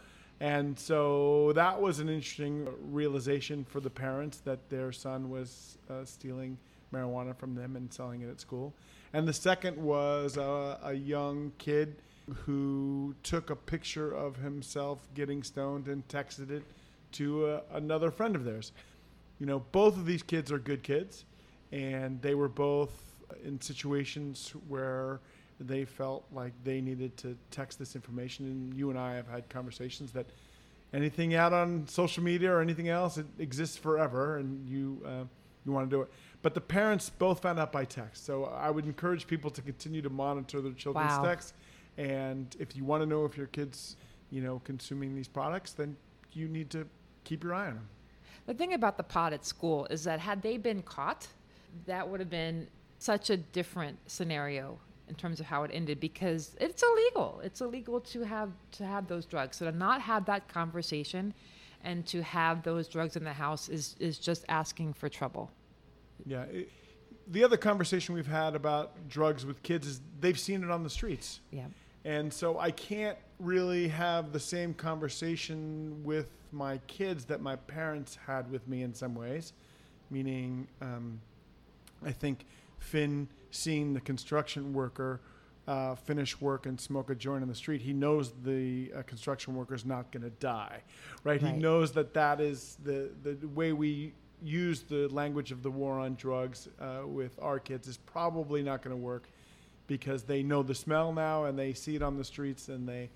And 0.41 0.79
so 0.79 1.53
that 1.55 1.81
was 1.81 2.01
an 2.01 2.09
interesting 2.09 2.69
realization 2.91 3.65
for 3.65 3.81
the 3.81 3.91
parents 3.91 4.39
that 4.41 4.69
their 4.69 4.93
son 4.93 5.31
was 5.31 5.79
uh, 5.89 6.05
stealing 6.05 6.59
marijuana 6.93 7.37
from 7.37 7.55
them 7.55 7.77
and 7.77 7.93
selling 7.93 8.23
it 8.23 8.29
at 8.29 8.41
school. 8.41 8.75
And 9.13 9.27
the 9.27 9.33
second 9.33 9.77
was 9.77 10.37
a, 10.37 10.79
a 10.83 10.93
young 10.93 11.53
kid 11.59 11.97
who 12.45 13.15
took 13.23 13.51
a 13.51 13.57
picture 13.57 14.13
of 14.13 14.37
himself 14.37 15.07
getting 15.15 15.43
stoned 15.43 15.89
and 15.89 16.07
texted 16.09 16.51
it 16.51 16.63
to 17.13 17.47
a, 17.47 17.63
another 17.73 18.11
friend 18.11 18.35
of 18.35 18.45
theirs. 18.45 18.73
You 19.39 19.47
know, 19.47 19.61
both 19.73 19.97
of 19.97 20.07
these 20.07 20.23
kids 20.23 20.51
are 20.51 20.59
good 20.59 20.83
kids, 20.83 21.25
and 21.71 22.21
they 22.23 22.35
were 22.35 22.49
both 22.49 23.14
in 23.45 23.61
situations 23.61 24.53
where 24.69 25.21
they 25.61 25.85
felt 25.85 26.25
like 26.33 26.53
they 26.65 26.81
needed 26.81 27.17
to 27.19 27.37
text 27.51 27.79
this 27.79 27.95
information. 27.95 28.47
And 28.47 28.75
you 28.75 28.91
and 28.91 28.99
I 28.99 29.15
have 29.15 29.29
had 29.29 29.49
conversations 29.49 30.13
that 30.13 30.27
anything 30.93 31.35
out 31.35 31.53
on 31.53 31.87
social 31.87 32.23
media 32.23 32.53
or 32.53 32.61
anything 32.61 32.89
else, 32.89 33.19
it 33.19 33.27
exists 33.39 33.77
forever, 33.77 34.39
and 34.39 34.69
you 34.69 35.01
uh, 35.07 35.25
you 35.65 35.73
want 35.73 35.89
to 35.89 35.97
do 35.97 36.03
it. 36.03 36.11
But 36.43 36.55
the 36.55 36.61
parents 36.61 37.09
both 37.09 37.41
found 37.41 37.59
out 37.59 37.73
by 37.73 37.85
text. 37.85 38.27
So 38.27 38.45
I 38.45 38.71
would 38.71 38.85
encourage 38.85 39.27
people 39.27 39.51
to 39.51 39.63
continue 39.63 40.03
to 40.03 40.11
monitor 40.11 40.61
their 40.61 40.73
children's 40.73 41.13
wow. 41.13 41.25
texts 41.25 41.55
And 41.97 42.55
if 42.59 42.77
you 42.77 42.85
want 42.85 43.03
to 43.03 43.07
know 43.07 43.25
if 43.25 43.37
your 43.37 43.47
kids, 43.47 43.97
you 44.31 44.43
know, 44.43 44.61
consuming 44.65 45.15
these 45.15 45.29
products, 45.29 45.73
then 45.73 45.97
you 46.33 46.49
need 46.49 46.71
to 46.71 46.87
keep 47.25 47.45
your 47.45 47.55
eye 47.55 47.69
on 47.69 47.75
them. 47.75 47.89
The 48.47 48.55
thing 48.55 48.75
about 48.75 48.97
the 48.97 49.03
pot 49.03 49.33
at 49.33 49.45
school 49.45 49.87
is 49.91 50.05
that 50.05 50.21
had 50.21 50.43
they 50.43 50.57
been 50.59 50.83
caught, 50.83 51.27
that 51.87 52.07
would 52.09 52.21
have 52.21 52.31
been 52.31 52.67
such 53.05 53.31
a 53.31 53.37
different 53.37 53.99
scenario 54.07 54.79
in 55.09 55.15
terms 55.15 55.39
of 55.39 55.47
how 55.47 55.63
it 55.65 55.71
ended 55.75 56.01
because 56.01 56.57
it's 56.59 56.83
illegal. 56.83 57.41
It's 57.45 57.61
illegal 57.61 58.01
to 58.01 58.23
have 58.23 58.51
to 58.73 58.87
have 58.87 59.07
those 59.07 59.27
drugs. 59.27 59.59
So 59.59 59.71
to 59.71 59.77
not 59.77 60.01
have 60.01 60.25
that 60.27 60.49
conversation 60.49 61.35
and 61.83 62.07
to 62.07 62.23
have 62.23 62.63
those 62.63 62.89
drugs 62.89 63.17
in 63.17 63.25
the 63.25 63.33
house 63.33 63.69
is 63.69 63.95
is 64.01 64.19
just 64.19 64.45
asking 64.49 64.95
for 64.95 65.09
trouble. 65.09 65.51
Yeah. 66.25 66.45
It, 66.45 66.71
the 67.29 67.43
other 67.45 67.57
conversation 67.57 68.15
we've 68.15 68.27
had 68.27 68.55
about 68.55 69.09
drugs 69.09 69.47
with 69.47 69.63
kids 69.63 69.87
is 69.87 70.01
they've 70.21 70.39
seen 70.39 70.63
it 70.63 70.71
on 70.71 70.83
the 70.83 70.91
streets. 70.91 71.41
Yeah. 71.51 71.67
And 72.05 72.33
so 72.33 72.59
I 72.59 72.71
can't 72.71 73.17
really 73.39 73.89
have 73.89 74.33
the 74.33 74.41
same 74.41 74.75
conversation 74.75 76.03
with 76.05 76.29
my 76.53 76.79
kids 76.87 77.25
that 77.27 77.41
my 77.41 77.57
parents 77.57 78.19
had 78.27 78.51
with 78.51 78.67
me 78.69 78.83
in 78.83 78.93
some 78.95 79.15
ways. 79.15 79.55
Meaning, 80.11 80.69
um, 80.83 81.19
I 82.05 82.13
think 82.13 82.45
Finn 82.85 83.29
seeing 83.51 83.95
the 83.95 84.01
construction 84.01 84.73
worker 84.73 85.21
uh, 85.67 85.95
finish 85.95 86.41
work 86.41 86.67
and 86.67 86.79
smoke 86.79 87.09
a 87.11 87.15
joint 87.15 87.43
in 87.43 87.49
the 87.49 87.55
street, 87.55 87.81
he 87.81 87.93
knows 87.93 88.33
the 88.43 88.93
uh, 88.95 89.03
construction 89.03 89.55
worker 89.55 89.75
is 89.75 89.85
not 89.85 90.13
going 90.13 90.23
to 90.23 90.31
die, 90.31 90.83
right? 91.25 91.41
He 91.41 91.53
knows 91.53 91.93
that 91.93 92.13
that 92.15 92.41
is 92.41 92.77
the, 92.85 93.11
the 93.23 93.49
way 93.49 93.73
we 93.73 94.13
use 94.43 94.83
the 94.83 95.09
language 95.09 95.53
of 95.53 95.63
the 95.63 95.71
war 95.71 95.99
on 95.99 96.15
drugs 96.17 96.69
uh, 96.81 97.07
with 97.07 97.39
our 97.41 97.59
kids 97.59 97.89
is 97.89 97.97
probably 97.97 98.63
not 98.63 98.83
going 98.83 98.95
to 98.95 99.03
work 99.03 99.31
because 99.87 100.23
they 100.23 100.43
know 100.43 100.63
the 100.63 100.75
smell 100.75 101.13
now 101.13 101.45
and 101.45 101.59
they 101.59 101.73
see 101.73 101.97
it 101.97 102.03
on 102.03 102.17
the 102.17 102.25
streets 102.25 102.69
and 102.69 102.87
they, 102.87 103.09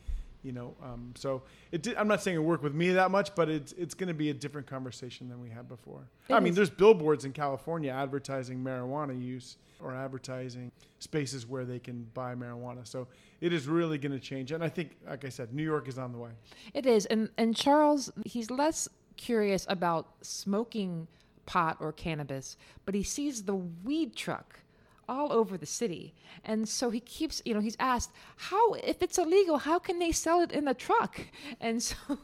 you 0.43 0.53
know, 0.53 0.75
um, 0.83 1.13
so 1.17 1.43
it. 1.73 1.83
Did, 1.83 1.97
I'm 1.97 2.09
not 2.09 2.23
saying 2.23 2.37
it 2.37 2.41
worked 2.41 2.63
with 2.63 2.75
me 2.75 2.91
that 2.91 3.11
much, 3.11 3.35
but 3.35 3.49
it's 3.49 3.73
it's 3.73 3.95
going 3.95 4.09
to 4.09 4.15
be 4.15 4.31
a 4.31 4.35
different 4.35 4.67
conversation 4.67 5.29
than 5.29 5.41
we 5.41 5.51
had 5.51 5.69
before. 5.69 6.09
It 6.29 6.35
I 6.35 6.41
mean, 6.41 6.55
there's 6.55 6.71
billboards 6.71 7.25
in 7.25 7.33
California 7.33 7.91
advertising 7.91 8.63
marijuana 8.63 9.21
use 9.21 9.57
or 9.81 9.95
advertising 9.95 10.73
spaces 10.99 11.47
where 11.47 11.65
they 11.65 11.79
can 11.79 12.07
buy 12.15 12.35
marijuana. 12.35 12.87
So 12.87 13.09
it 13.41 13.53
is 13.53 13.67
really 13.67 13.99
going 13.99 14.13
to 14.13 14.21
change, 14.21 14.53
and 14.53 14.63
I 14.63 14.69
think, 14.69 14.97
like 15.09 15.25
I 15.25 15.29
said, 15.29 15.53
New 15.53 15.65
York 15.65 15.89
is 15.89 15.99
on 15.99 16.13
the 16.13 16.19
way. 16.19 16.31
It 16.75 16.87
is, 16.87 17.07
and 17.07 17.31
and 17.37 17.57
Charles, 17.57 18.13
he's 18.25 18.51
less 18.51 18.89
curious 19.17 19.67
about 19.69 20.07
smoking 20.23 21.09
pot 21.47 21.79
or 21.81 21.93
cannabis, 21.93 22.57
but 22.85 22.95
he 22.95 23.03
sees 23.03 23.43
the 23.43 23.55
weed 23.57 24.15
truck 24.15 24.61
all 25.09 25.33
over 25.33 25.57
the 25.57 25.67
city, 25.67 26.15
and 26.45 26.69
so 26.69 26.91
he 26.91 27.01
keeps, 27.01 27.43
you 27.45 27.55
know, 27.55 27.61
he's 27.61 27.77
asked 27.79 28.13
how 28.37 28.75
if 28.75 29.03
it's 29.03 29.19
illegal, 29.19 29.59
how 29.59 29.79
can 29.79 29.99
they 29.99 30.13
sell 30.13 30.41
it 30.41 30.53
in 30.53 30.69
a 30.69 30.75
truck? 30.75 31.21
And 31.61 31.83
so. 31.83 31.97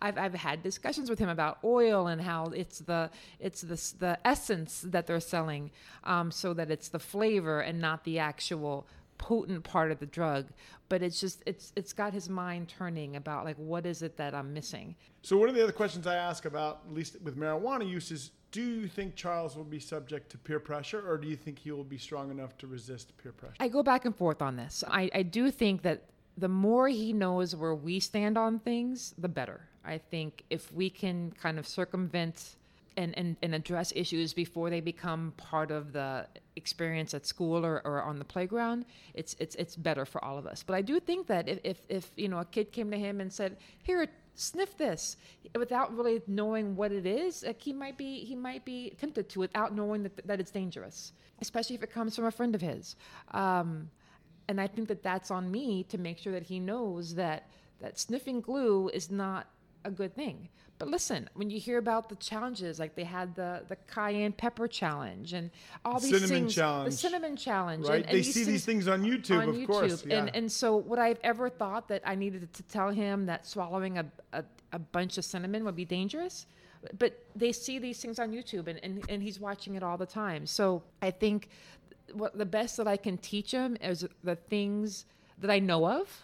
I've, 0.00 0.16
I've 0.16 0.34
had 0.34 0.62
discussions 0.62 1.10
with 1.10 1.18
him 1.18 1.28
about 1.28 1.58
oil 1.64 2.06
and 2.06 2.20
how 2.20 2.46
it's 2.46 2.80
the 2.80 3.10
it's 3.40 3.62
the 3.62 3.76
the 3.98 4.18
essence 4.24 4.84
that 4.86 5.06
they're 5.06 5.20
selling, 5.20 5.70
um, 6.04 6.30
so 6.30 6.54
that 6.54 6.70
it's 6.70 6.88
the 6.88 6.98
flavor 6.98 7.60
and 7.60 7.80
not 7.80 8.04
the 8.04 8.18
actual 8.18 8.86
potent 9.18 9.64
part 9.64 9.90
of 9.90 9.98
the 9.98 10.06
drug. 10.06 10.46
But 10.88 11.02
it's 11.02 11.20
just 11.20 11.42
it's 11.46 11.72
it's 11.74 11.92
got 11.92 12.12
his 12.12 12.28
mind 12.28 12.68
turning 12.68 13.16
about 13.16 13.44
like 13.44 13.56
what 13.56 13.86
is 13.86 14.02
it 14.02 14.16
that 14.18 14.34
I'm 14.34 14.52
missing. 14.52 14.94
So 15.22 15.36
one 15.36 15.48
of 15.48 15.54
the 15.54 15.62
other 15.62 15.72
questions 15.72 16.06
I 16.06 16.14
ask 16.14 16.44
about, 16.44 16.82
at 16.88 16.94
least 16.94 17.16
with 17.22 17.36
marijuana 17.36 17.88
use, 17.88 18.10
is: 18.10 18.30
Do 18.52 18.62
you 18.62 18.88
think 18.88 19.16
Charles 19.16 19.56
will 19.56 19.64
be 19.64 19.80
subject 19.80 20.30
to 20.30 20.38
peer 20.38 20.60
pressure, 20.60 21.02
or 21.06 21.18
do 21.18 21.28
you 21.28 21.36
think 21.36 21.58
he 21.58 21.72
will 21.72 21.84
be 21.84 21.98
strong 21.98 22.30
enough 22.30 22.56
to 22.58 22.66
resist 22.66 23.16
peer 23.18 23.32
pressure? 23.32 23.56
I 23.60 23.68
go 23.68 23.82
back 23.82 24.04
and 24.04 24.16
forth 24.16 24.40
on 24.40 24.56
this. 24.56 24.82
I, 24.88 25.10
I 25.14 25.22
do 25.22 25.50
think 25.50 25.82
that 25.82 26.04
the 26.38 26.48
more 26.48 26.88
he 26.88 27.12
knows 27.12 27.56
where 27.56 27.74
we 27.74 28.00
stand 28.00 28.38
on 28.38 28.58
things, 28.58 29.14
the 29.18 29.28
better. 29.28 29.60
I 29.84 29.98
think 29.98 30.44
if 30.50 30.72
we 30.72 30.90
can 30.90 31.32
kind 31.32 31.58
of 31.58 31.66
circumvent 31.66 32.56
and, 32.96 33.16
and, 33.18 33.36
and 33.42 33.54
address 33.54 33.92
issues 33.94 34.32
before 34.32 34.70
they 34.70 34.80
become 34.80 35.32
part 35.36 35.70
of 35.70 35.92
the 35.92 36.26
experience 36.56 37.14
at 37.14 37.26
school 37.26 37.64
or, 37.64 37.82
or 37.84 38.02
on 38.02 38.18
the 38.18 38.24
playground, 38.24 38.86
it's, 39.14 39.36
it's, 39.38 39.54
it's 39.56 39.76
better 39.76 40.04
for 40.04 40.24
all 40.24 40.38
of 40.38 40.46
us. 40.46 40.62
But 40.62 40.76
I 40.76 40.82
do 40.82 40.98
think 40.98 41.26
that 41.26 41.48
if, 41.48 41.60
if, 41.62 41.78
if 41.88 42.10
you 42.16 42.28
know, 42.28 42.38
a 42.38 42.44
kid 42.44 42.72
came 42.72 42.90
to 42.90 42.98
him 42.98 43.20
and 43.20 43.32
said, 43.32 43.58
here, 43.82 44.06
sniff 44.36 44.76
this, 44.76 45.16
without 45.54 45.96
really 45.96 46.22
knowing 46.26 46.76
what 46.76 46.92
it 46.92 47.06
is, 47.06 47.42
like 47.42 47.60
he 47.60 47.72
might 47.72 47.96
be, 47.96 48.20
he 48.20 48.34
might 48.34 48.64
be 48.64 48.92
tempted 49.00 49.28
to 49.30 49.40
without 49.40 49.74
knowing 49.74 50.02
that, 50.04 50.26
that 50.26 50.40
it's 50.40 50.50
dangerous, 50.50 51.12
especially 51.40 51.74
if 51.74 51.82
it 51.82 51.90
comes 51.90 52.14
from 52.14 52.26
a 52.26 52.30
friend 52.30 52.54
of 52.54 52.60
his. 52.60 52.96
Um, 53.32 53.90
and 54.48 54.60
I 54.60 54.66
think 54.66 54.88
that 54.88 55.02
that's 55.02 55.30
on 55.30 55.50
me 55.50 55.84
to 55.84 55.98
make 55.98 56.18
sure 56.18 56.32
that 56.32 56.44
he 56.44 56.60
knows 56.60 57.14
that 57.16 57.48
that 57.80 57.98
sniffing 57.98 58.40
glue 58.40 58.88
is 58.90 59.10
not 59.10 59.48
a 59.86 59.90
good 59.90 60.14
thing. 60.14 60.48
But 60.78 60.88
listen, 60.88 61.30
when 61.32 61.48
you 61.48 61.58
hear 61.58 61.78
about 61.78 62.10
the 62.10 62.16
challenges, 62.16 62.78
like 62.78 62.94
they 62.96 63.04
had 63.04 63.34
the 63.34 63.62
the 63.66 63.76
cayenne 63.94 64.32
pepper 64.32 64.68
challenge 64.68 65.32
and 65.32 65.50
all 65.86 65.98
these 65.98 66.10
Cinnamon 66.10 66.28
things, 66.28 66.54
challenge, 66.54 66.90
the 66.90 66.96
cinnamon 66.98 67.36
challenge, 67.36 67.86
Right? 67.86 68.02
and, 68.02 68.04
and 68.10 68.18
they 68.18 68.22
see 68.22 68.44
these 68.44 68.64
things 68.66 68.86
on 68.86 69.02
YouTube, 69.02 69.40
on 69.40 69.48
of 69.48 69.54
YouTube. 69.54 69.66
course. 69.68 70.04
Yeah. 70.04 70.18
And 70.18 70.36
and 70.36 70.52
so 70.52 70.76
would 70.76 70.98
I 70.98 71.08
have 71.08 71.20
ever 71.24 71.48
thought 71.48 71.88
that 71.88 72.02
I 72.04 72.14
needed 72.14 72.52
to 72.52 72.62
tell 72.64 72.90
him 72.90 73.24
that 73.26 73.46
swallowing 73.46 73.96
a, 73.98 74.04
a, 74.34 74.44
a 74.72 74.78
bunch 74.78 75.16
of 75.16 75.24
cinnamon 75.24 75.64
would 75.64 75.76
be 75.76 75.86
dangerous? 75.86 76.46
But 76.98 77.24
they 77.34 77.52
see 77.52 77.78
these 77.78 77.98
things 78.00 78.18
on 78.18 78.30
YouTube 78.32 78.68
and, 78.68 78.78
and, 78.82 79.02
and 79.08 79.22
he's 79.22 79.40
watching 79.40 79.76
it 79.76 79.82
all 79.82 79.96
the 79.96 80.06
time. 80.06 80.46
So 80.46 80.82
I 81.00 81.10
think 81.10 81.48
what 82.12 82.36
the 82.36 82.44
best 82.46 82.76
that 82.76 82.86
I 82.86 82.98
can 82.98 83.16
teach 83.16 83.50
him 83.50 83.76
is 83.80 84.06
the 84.22 84.36
things 84.36 85.06
that 85.38 85.50
I 85.50 85.58
know 85.58 85.86
of 85.88 86.22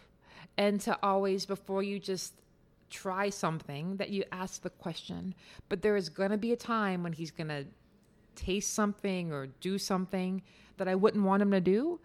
and 0.58 0.78
to 0.82 0.96
always 1.02 1.46
before 1.46 1.82
you 1.82 1.98
just 1.98 2.34
try 2.92 3.30
something 3.30 3.96
that 3.96 4.10
you 4.10 4.22
ask 4.30 4.62
the 4.62 4.70
question. 4.70 5.34
But 5.68 5.82
there 5.82 5.96
is 5.96 6.08
going 6.08 6.30
to 6.30 6.38
be 6.38 6.52
a 6.52 6.56
time 6.56 7.02
when 7.02 7.12
he's 7.12 7.30
going 7.30 7.48
to 7.48 7.64
taste 8.36 8.74
something 8.74 9.32
or 9.32 9.46
do 9.60 9.78
something 9.78 10.42
that 10.76 10.88
I 10.88 10.94
wouldn't 10.94 11.24
want 11.24 11.42
him 11.42 11.50
to 11.50 11.60
do, 11.60 12.00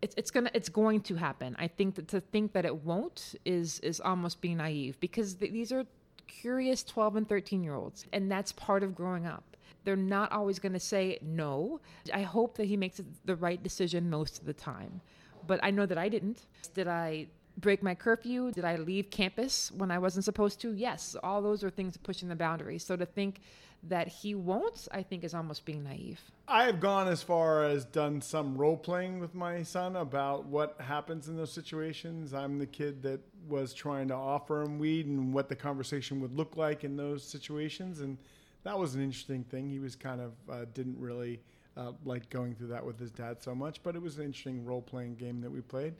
it's, 0.00 0.14
it's 0.16 0.30
gonna 0.30 0.50
it's 0.52 0.68
going 0.68 1.00
to 1.02 1.14
happen. 1.14 1.54
I 1.58 1.68
think 1.68 1.94
that 1.94 2.08
to 2.08 2.20
think 2.20 2.52
that 2.52 2.64
it 2.64 2.84
won't 2.84 3.36
is 3.44 3.78
is 3.80 4.00
almost 4.00 4.40
being 4.40 4.56
naive 4.56 4.98
because 4.98 5.34
th- 5.34 5.52
these 5.52 5.70
are 5.70 5.86
curious 6.26 6.82
12 6.82 7.16
and 7.16 7.28
13 7.28 7.62
year 7.62 7.74
olds 7.74 8.06
and 8.12 8.30
that's 8.30 8.52
part 8.52 8.82
of 8.82 8.94
growing 8.94 9.26
up. 9.26 9.44
They're 9.84 9.96
not 9.96 10.32
always 10.32 10.58
going 10.58 10.72
to 10.72 10.80
say 10.80 11.18
no. 11.22 11.80
I 12.12 12.22
hope 12.22 12.56
that 12.56 12.66
he 12.66 12.76
makes 12.76 13.00
the 13.24 13.36
right 13.36 13.62
decision 13.62 14.08
most 14.10 14.38
of 14.38 14.46
the 14.46 14.52
time. 14.52 15.00
But 15.46 15.58
I 15.62 15.70
know 15.70 15.86
that 15.86 15.98
I 15.98 16.08
didn't. 16.08 16.46
Did 16.74 16.86
I 16.86 17.26
break 17.56 17.82
my 17.82 17.94
curfew? 17.94 18.50
Did 18.52 18.64
I 18.64 18.76
leave 18.76 19.10
campus 19.10 19.70
when 19.72 19.90
I 19.90 19.98
wasn't 19.98 20.24
supposed 20.24 20.60
to? 20.60 20.72
Yes. 20.72 21.16
All 21.22 21.42
those 21.42 21.62
are 21.62 21.70
things 21.70 21.96
pushing 21.96 22.28
the 22.28 22.36
boundaries. 22.36 22.84
So 22.84 22.96
to 22.96 23.06
think 23.06 23.40
that 23.84 24.08
he 24.08 24.34
won't, 24.34 24.86
I 24.92 25.02
think 25.02 25.24
is 25.24 25.34
almost 25.34 25.64
being 25.64 25.82
naive. 25.82 26.20
I 26.46 26.64
have 26.64 26.80
gone 26.80 27.08
as 27.08 27.22
far 27.22 27.64
as 27.64 27.84
done 27.84 28.20
some 28.20 28.56
role 28.56 28.76
playing 28.76 29.18
with 29.18 29.34
my 29.34 29.62
son 29.62 29.96
about 29.96 30.44
what 30.44 30.76
happens 30.80 31.28
in 31.28 31.36
those 31.36 31.52
situations. 31.52 32.32
I'm 32.32 32.58
the 32.58 32.66
kid 32.66 33.02
that 33.02 33.20
was 33.48 33.74
trying 33.74 34.08
to 34.08 34.14
offer 34.14 34.62
him 34.62 34.78
weed 34.78 35.06
and 35.06 35.32
what 35.32 35.48
the 35.48 35.56
conversation 35.56 36.20
would 36.20 36.32
look 36.32 36.56
like 36.56 36.84
in 36.84 36.96
those 36.96 37.24
situations, 37.24 38.00
and 38.00 38.18
that 38.62 38.78
was 38.78 38.94
an 38.94 39.02
interesting 39.02 39.44
thing. 39.44 39.68
He 39.68 39.78
was 39.80 39.96
kind 39.96 40.20
of 40.20 40.32
uh, 40.48 40.64
didn't 40.74 40.98
really 40.98 41.40
uh, 41.76 41.92
like 42.04 42.28
going 42.30 42.54
through 42.54 42.68
that 42.68 42.84
with 42.84 42.98
his 42.98 43.10
dad 43.10 43.42
so 43.42 43.54
much, 43.54 43.82
but 43.82 43.96
it 43.96 44.02
was 44.02 44.18
an 44.18 44.24
interesting 44.24 44.64
role 44.64 44.82
playing 44.82 45.16
game 45.16 45.40
that 45.40 45.50
we 45.50 45.60
played. 45.60 45.94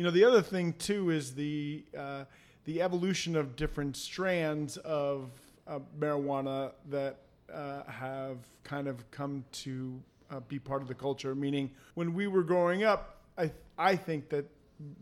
You 0.00 0.04
know, 0.04 0.12
the 0.12 0.24
other 0.24 0.40
thing 0.40 0.72
too 0.78 1.10
is 1.10 1.34
the 1.34 1.84
uh, 1.94 2.24
the 2.64 2.80
evolution 2.80 3.36
of 3.36 3.54
different 3.54 3.98
strands 3.98 4.78
of 4.78 5.30
uh, 5.68 5.80
marijuana 5.98 6.72
that 6.88 7.18
uh, 7.52 7.82
have 7.82 8.38
kind 8.64 8.88
of 8.88 9.10
come 9.10 9.44
to 9.52 10.00
uh, 10.30 10.40
be 10.40 10.58
part 10.58 10.80
of 10.80 10.88
the 10.88 10.94
culture. 10.94 11.34
Meaning, 11.34 11.70
when 11.96 12.14
we 12.14 12.28
were 12.28 12.42
growing 12.42 12.82
up, 12.82 13.18
I 13.36 13.50
I 13.76 13.94
think 13.94 14.30
that 14.30 14.46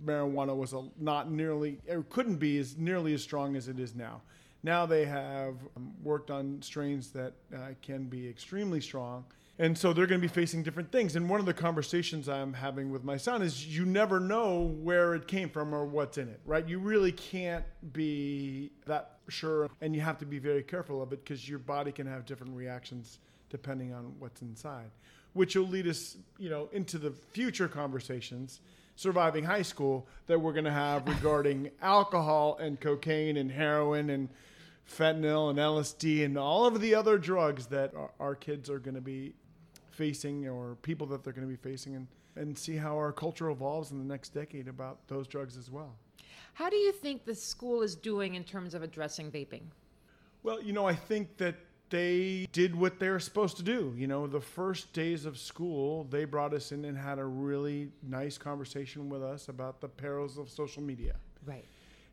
marijuana 0.04 0.56
was 0.56 0.72
a, 0.72 0.82
not 0.98 1.30
nearly 1.30 1.78
or 1.88 2.02
couldn't 2.10 2.38
be 2.38 2.58
as 2.58 2.76
nearly 2.76 3.14
as 3.14 3.22
strong 3.22 3.54
as 3.54 3.68
it 3.68 3.78
is 3.78 3.94
now. 3.94 4.20
Now 4.64 4.84
they 4.84 5.04
have 5.04 5.54
um, 5.76 5.92
worked 6.02 6.32
on 6.32 6.60
strains 6.60 7.10
that 7.10 7.34
uh, 7.54 7.68
can 7.82 8.06
be 8.06 8.28
extremely 8.28 8.80
strong. 8.80 9.26
And 9.60 9.76
so 9.76 9.92
they're 9.92 10.06
going 10.06 10.20
to 10.20 10.26
be 10.26 10.32
facing 10.32 10.62
different 10.62 10.92
things. 10.92 11.16
And 11.16 11.28
one 11.28 11.40
of 11.40 11.46
the 11.46 11.54
conversations 11.54 12.28
I'm 12.28 12.52
having 12.52 12.90
with 12.90 13.02
my 13.02 13.16
son 13.16 13.42
is 13.42 13.66
you 13.66 13.84
never 13.84 14.20
know 14.20 14.60
where 14.80 15.14
it 15.14 15.26
came 15.26 15.50
from 15.50 15.74
or 15.74 15.84
what's 15.84 16.16
in 16.16 16.28
it, 16.28 16.40
right? 16.46 16.66
You 16.66 16.78
really 16.78 17.10
can't 17.10 17.64
be 17.92 18.70
that 18.86 19.18
sure. 19.28 19.68
And 19.80 19.96
you 19.96 20.00
have 20.00 20.18
to 20.18 20.26
be 20.26 20.38
very 20.38 20.62
careful 20.62 21.02
of 21.02 21.12
it 21.12 21.24
because 21.24 21.48
your 21.48 21.58
body 21.58 21.90
can 21.90 22.06
have 22.06 22.24
different 22.24 22.54
reactions 22.54 23.18
depending 23.50 23.92
on 23.92 24.14
what's 24.20 24.42
inside, 24.42 24.90
which 25.32 25.56
will 25.56 25.66
lead 25.66 25.88
us, 25.88 26.16
you 26.38 26.50
know, 26.50 26.68
into 26.72 26.98
the 26.98 27.10
future 27.10 27.66
conversations 27.66 28.60
surviving 28.94 29.44
high 29.44 29.62
school 29.62 30.08
that 30.26 30.40
we're 30.40 30.52
going 30.52 30.64
to 30.64 30.72
have 30.72 31.06
regarding 31.06 31.70
alcohol 31.82 32.58
and 32.60 32.80
cocaine 32.80 33.36
and 33.36 33.50
heroin 33.50 34.10
and 34.10 34.28
fentanyl 34.88 35.50
and 35.50 35.58
LSD 35.58 36.24
and 36.24 36.36
all 36.36 36.66
of 36.66 36.80
the 36.80 36.94
other 36.94 37.16
drugs 37.16 37.66
that 37.66 37.94
our, 37.94 38.10
our 38.18 38.34
kids 38.34 38.68
are 38.68 38.78
going 38.78 38.96
to 38.96 39.00
be 39.00 39.34
facing 39.98 40.48
or 40.48 40.76
people 40.82 41.06
that 41.08 41.24
they're 41.24 41.32
going 41.32 41.46
to 41.46 41.50
be 41.50 41.70
facing 41.70 41.96
and 41.96 42.06
and 42.36 42.56
see 42.56 42.76
how 42.76 42.96
our 42.96 43.12
culture 43.12 43.50
evolves 43.50 43.90
in 43.90 43.98
the 43.98 44.04
next 44.04 44.30
decade 44.30 44.68
about 44.68 45.06
those 45.08 45.26
drugs 45.26 45.56
as 45.56 45.70
well. 45.70 45.96
How 46.54 46.70
do 46.70 46.76
you 46.76 46.92
think 46.92 47.24
the 47.24 47.34
school 47.34 47.82
is 47.82 47.94
doing 47.94 48.36
in 48.36 48.44
terms 48.44 48.74
of 48.74 48.82
addressing 48.82 49.30
vaping? 49.30 49.62
Well, 50.42 50.62
you 50.62 50.72
know, 50.72 50.86
I 50.86 50.94
think 50.94 51.36
that 51.38 51.56
they 51.90 52.46
did 52.52 52.76
what 52.76 53.00
they 53.00 53.08
were 53.08 53.20
supposed 53.20 53.56
to 53.56 53.62
do. 53.62 53.92
You 53.96 54.06
know, 54.06 54.26
the 54.26 54.40
first 54.40 54.92
days 54.92 55.24
of 55.24 55.36
school, 55.38 56.04
they 56.04 56.24
brought 56.24 56.54
us 56.54 56.70
in 56.70 56.84
and 56.84 56.96
had 56.96 57.18
a 57.18 57.24
really 57.24 57.90
nice 58.02 58.38
conversation 58.38 59.08
with 59.08 59.22
us 59.22 59.48
about 59.48 59.80
the 59.80 59.88
perils 59.88 60.38
of 60.38 60.48
social 60.48 60.82
media. 60.82 61.14
Right. 61.44 61.64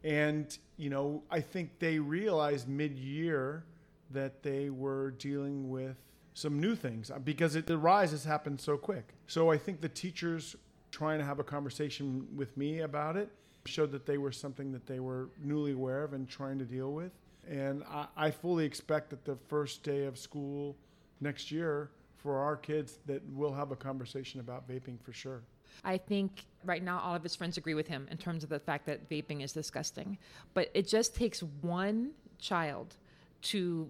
And, 0.03 0.57
you 0.77 0.89
know, 0.89 1.23
I 1.29 1.41
think 1.41 1.79
they 1.79 1.99
realized 1.99 2.67
mid 2.67 2.97
year 2.97 3.63
that 4.11 4.43
they 4.43 4.69
were 4.69 5.11
dealing 5.11 5.69
with 5.69 5.97
some 6.35 6.59
new 6.59 6.75
things 6.75 7.09
uh, 7.09 7.17
because 7.17 7.55
it, 7.55 7.65
the 7.65 7.77
rise 7.77 8.11
has 8.11 8.25
happened 8.25 8.59
so 8.59 8.77
quick. 8.77 9.15
So 9.25 9.49
I 9.49 9.57
think 9.57 9.81
the 9.81 9.89
teachers 9.89 10.55
trying 10.91 11.17
to 11.17 11.25
have 11.25 11.39
a 11.39 11.43
conversation 11.43 12.27
with 12.35 12.55
me 12.57 12.81
about 12.81 13.15
it 13.15 13.29
showed 13.65 13.91
that 13.93 14.05
they 14.05 14.17
were 14.17 14.31
something 14.31 14.71
that 14.73 14.85
they 14.85 14.99
were 14.99 15.29
newly 15.43 15.71
aware 15.71 16.03
of 16.03 16.13
and 16.13 16.29
trying 16.29 16.59
to 16.59 16.65
deal 16.65 16.91
with. 16.91 17.11
And 17.49 17.83
I, 17.89 18.07
I 18.17 18.31
fully 18.31 18.65
expect 18.65 19.09
that 19.09 19.23
the 19.23 19.37
first 19.47 19.81
day 19.81 20.03
of 20.05 20.17
school 20.17 20.75
next 21.21 21.51
year 21.51 21.89
for 22.17 22.37
our 22.37 22.57
kids 22.57 22.99
that 23.05 23.21
we'll 23.31 23.53
have 23.53 23.71
a 23.71 23.75
conversation 23.75 24.39
about 24.41 24.67
vaping 24.67 24.99
for 25.01 25.13
sure. 25.13 25.41
I 25.83 25.97
think 25.97 26.45
right 26.65 26.83
now 26.83 26.99
all 26.99 27.15
of 27.15 27.23
his 27.23 27.35
friends 27.35 27.57
agree 27.57 27.75
with 27.75 27.87
him 27.87 28.07
in 28.11 28.17
terms 28.17 28.43
of 28.43 28.49
the 28.49 28.59
fact 28.59 28.85
that 28.87 29.09
vaping 29.09 29.41
is 29.41 29.53
disgusting. 29.53 30.17
But 30.53 30.69
it 30.73 30.87
just 30.87 31.15
takes 31.15 31.41
one 31.61 32.11
child 32.39 32.95
to 33.43 33.87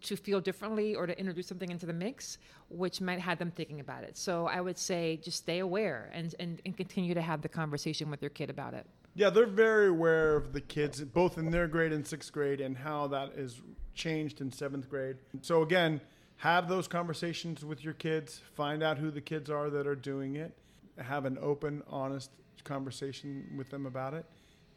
to 0.00 0.16
feel 0.16 0.40
differently 0.40 0.94
or 0.94 1.06
to 1.06 1.18
introduce 1.18 1.46
something 1.46 1.70
into 1.70 1.86
the 1.86 1.92
mix, 1.92 2.38
which 2.68 3.00
might 3.00 3.20
have 3.20 3.38
them 3.38 3.50
thinking 3.50 3.80
about 3.80 4.04
it. 4.04 4.16
So 4.16 4.46
I 4.46 4.60
would 4.60 4.78
say 4.78 5.18
just 5.22 5.38
stay 5.38 5.58
aware 5.58 6.10
and, 6.12 6.34
and, 6.40 6.62
and 6.64 6.76
continue 6.76 7.14
to 7.14 7.22
have 7.22 7.42
the 7.42 7.48
conversation 7.48 8.10
with 8.10 8.22
your 8.22 8.30
kid 8.30 8.50
about 8.50 8.74
it. 8.74 8.86
Yeah, 9.14 9.28
they're 9.28 9.46
very 9.46 9.88
aware 9.88 10.36
of 10.36 10.52
the 10.54 10.60
kids, 10.60 11.02
both 11.02 11.36
in 11.36 11.50
their 11.50 11.68
grade 11.68 11.92
and 11.92 12.06
sixth 12.06 12.32
grade, 12.32 12.62
and 12.62 12.76
how 12.76 13.08
that 13.08 13.32
is 13.36 13.60
changed 13.94 14.40
in 14.40 14.50
seventh 14.50 14.88
grade. 14.88 15.16
So 15.42 15.62
again, 15.62 16.00
have 16.36 16.66
those 16.66 16.88
conversations 16.88 17.64
with 17.64 17.84
your 17.84 17.92
kids. 17.92 18.40
Find 18.54 18.82
out 18.82 18.98
who 18.98 19.10
the 19.10 19.20
kids 19.20 19.50
are 19.50 19.68
that 19.70 19.86
are 19.86 19.94
doing 19.94 20.36
it. 20.36 20.56
Have 20.98 21.26
an 21.26 21.38
open, 21.42 21.82
honest 21.88 22.30
conversation 22.64 23.52
with 23.56 23.68
them 23.70 23.86
about 23.86 24.14
it, 24.14 24.24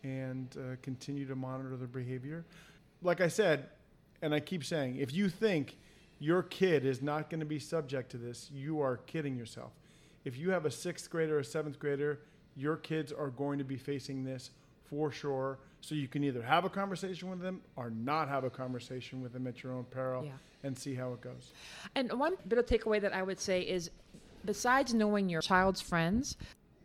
and 0.04 0.56
uh, 0.58 0.76
continue 0.82 1.26
to 1.28 1.36
monitor 1.36 1.78
their 1.78 1.88
behavior. 1.88 2.46
Like 3.02 3.22
I 3.22 3.28
said, 3.28 3.70
and 4.26 4.34
I 4.34 4.40
keep 4.40 4.64
saying, 4.66 4.98
if 4.98 5.14
you 5.14 5.30
think 5.30 5.78
your 6.20 6.42
kid 6.42 6.84
is 6.84 7.02
not 7.02 7.30
going 7.30 7.42
to 7.42 7.46
be 7.46 7.60
subject 7.60 8.10
to 8.12 8.18
this, 8.18 8.50
you 8.52 8.82
are 8.82 8.98
kidding 8.98 9.38
yourself. 9.38 9.72
If 10.24 10.36
you 10.38 10.50
have 10.50 10.66
a 10.66 10.72
sixth 10.72 11.10
grader 11.10 11.38
or 11.38 11.40
a 11.40 11.46
seventh 11.46 11.78
grader 11.80 12.20
your 12.56 12.78
kids 12.78 13.12
are 13.12 13.28
going 13.28 13.58
to 13.58 13.64
be 13.66 13.76
facing 13.76 14.24
this 14.24 14.52
for 14.90 15.12
sure. 15.12 15.60
So 15.82 15.94
you 15.94 16.08
can 16.08 16.24
either 16.24 16.42
have 16.42 16.64
a 16.66 16.70
conversation 16.70 17.30
with 17.30 17.42
them 17.42 17.62
or 17.76 17.90
not 17.90 18.30
have 18.30 18.44
a 18.44 18.50
conversation 18.50 19.22
with 19.22 19.34
them 19.34 19.46
at 19.46 19.62
your 19.62 19.74
own 19.74 19.84
peril 19.84 20.24
Yeah. 20.24 20.32
and 20.64 20.78
see 20.78 20.96
how 20.96 21.12
it 21.14 21.22
goes. 21.22 21.52
And 21.96 22.12
one 22.14 22.36
bit 22.48 22.58
of 22.58 22.66
takeaway 22.66 23.02
that 23.02 23.14
I 23.14 23.22
would 23.24 23.40
say 23.40 23.62
is 23.62 23.92
besides 24.46 24.94
knowing 24.94 25.28
your 25.30 25.42
child's 25.42 25.82
friends, 25.82 26.38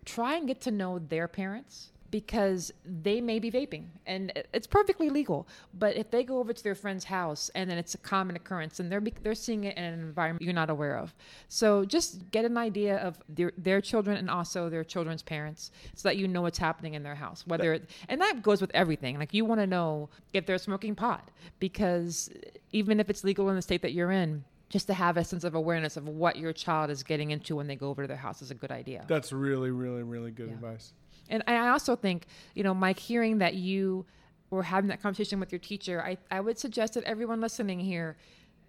try 0.05 0.35
and 0.35 0.47
get 0.49 0.61
to 0.63 0.71
know 0.71 0.99
their 0.99 1.29
parents 1.29 1.93
because 2.11 2.73
they 2.85 3.21
may 3.21 3.39
be 3.39 3.51
vaping 3.51 3.85
and 4.07 4.33
it's 4.53 4.67
perfectly 4.67 5.09
legal. 5.11 5.47
But 5.75 5.97
if 5.97 6.11
they 6.11 6.25
go 6.25 6.39
over 6.39 6.53
to 6.53 6.63
their 6.63 6.75
friend's 6.75 7.05
house 7.05 7.51
and 7.55 7.71
then 7.71 7.79
it's 7.79 7.95
a 7.95 7.99
common 7.99 8.37
occurrence 8.37 8.81
and 8.81 8.91
they're 8.91 9.03
they're 9.23 9.35
seeing 9.35 9.65
it 9.65 9.77
in 9.77 9.85
an 9.85 10.01
environment 10.01 10.43
you're 10.43 10.53
not 10.53 10.71
aware 10.71 10.97
of, 10.97 11.15
so 11.49 11.85
just 11.85 12.31
get 12.31 12.45
an 12.45 12.57
idea 12.57 12.97
of 12.99 13.19
their 13.29 13.53
their 13.57 13.81
children 13.81 14.17
and 14.17 14.31
also 14.31 14.69
their 14.69 14.85
children's 14.85 15.23
parents 15.23 15.71
so 15.95 16.09
that 16.09 16.17
you 16.17 16.27
know 16.27 16.43
what's 16.43 16.59
happening 16.59 16.95
in 16.95 17.03
their 17.03 17.15
house. 17.15 17.47
Whether 17.47 17.75
it, 17.75 17.91
and 18.09 18.21
that 18.21 18.43
goes 18.43 18.61
with 18.61 18.71
everything. 18.75 19.19
Like 19.19 19.35
you 19.35 19.45
want 19.45 19.61
to 19.61 19.67
know 19.67 20.09
if 20.33 20.47
they're 20.47 20.59
smoking 20.59 20.95
pot 20.95 21.31
because 21.59 22.31
even 22.73 23.01
if 23.01 23.11
it's 23.11 23.25
legal 23.25 23.49
in 23.49 23.57
the 23.57 23.63
state 23.63 23.83
that 23.83 23.93
you're 23.93 24.13
in 24.13 24.45
just 24.71 24.87
to 24.87 24.95
have 24.95 25.17
a 25.17 25.25
sense 25.25 25.45
of 25.45 25.55
awareness 25.55 25.97
of 25.97 26.09
what 26.09 26.37
your 26.39 26.53
child 26.55 26.91
is 26.91 27.03
getting 27.03 27.33
into 27.33 27.57
when 27.57 27.67
they 27.67 27.77
go 27.77 27.91
over 27.91 28.03
to 28.03 28.09
their 28.09 28.17
house 28.17 28.41
is 28.41 28.51
a 28.51 28.55
good 28.55 28.71
idea. 28.71 29.05
That's 29.09 29.33
really, 29.33 29.71
really, 29.71 30.03
really 30.03 30.31
good 30.31 30.49
Yeah. 30.49 30.55
advice. 30.55 30.93
And 31.29 31.43
I 31.47 31.69
also 31.69 31.95
think, 31.97 32.27
you 32.55 32.63
know, 32.65 32.73
Mike, 32.75 32.99
hearing 32.99 33.39
that 33.39 33.55
you 33.55 34.07
were 34.51 34.63
having 34.63 34.89
that 34.89 35.03
conversation 35.03 35.39
with 35.39 35.53
your 35.53 35.59
teacher, 35.59 36.03
I, 36.03 36.17
I 36.31 36.41
would 36.41 36.59
suggest 36.59 36.95
that 36.95 37.05
everyone 37.05 37.41
listening 37.41 37.81
here 37.81 38.17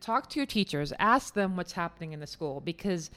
talk 0.01 0.29
to 0.31 0.39
your 0.39 0.45
teachers, 0.45 0.91
ask 0.99 1.33
them 1.33 1.55
what's 1.55 1.73
happening 1.73 2.11
in 2.11 2.19
the 2.19 2.27
school 2.27 2.59
because 2.59 3.11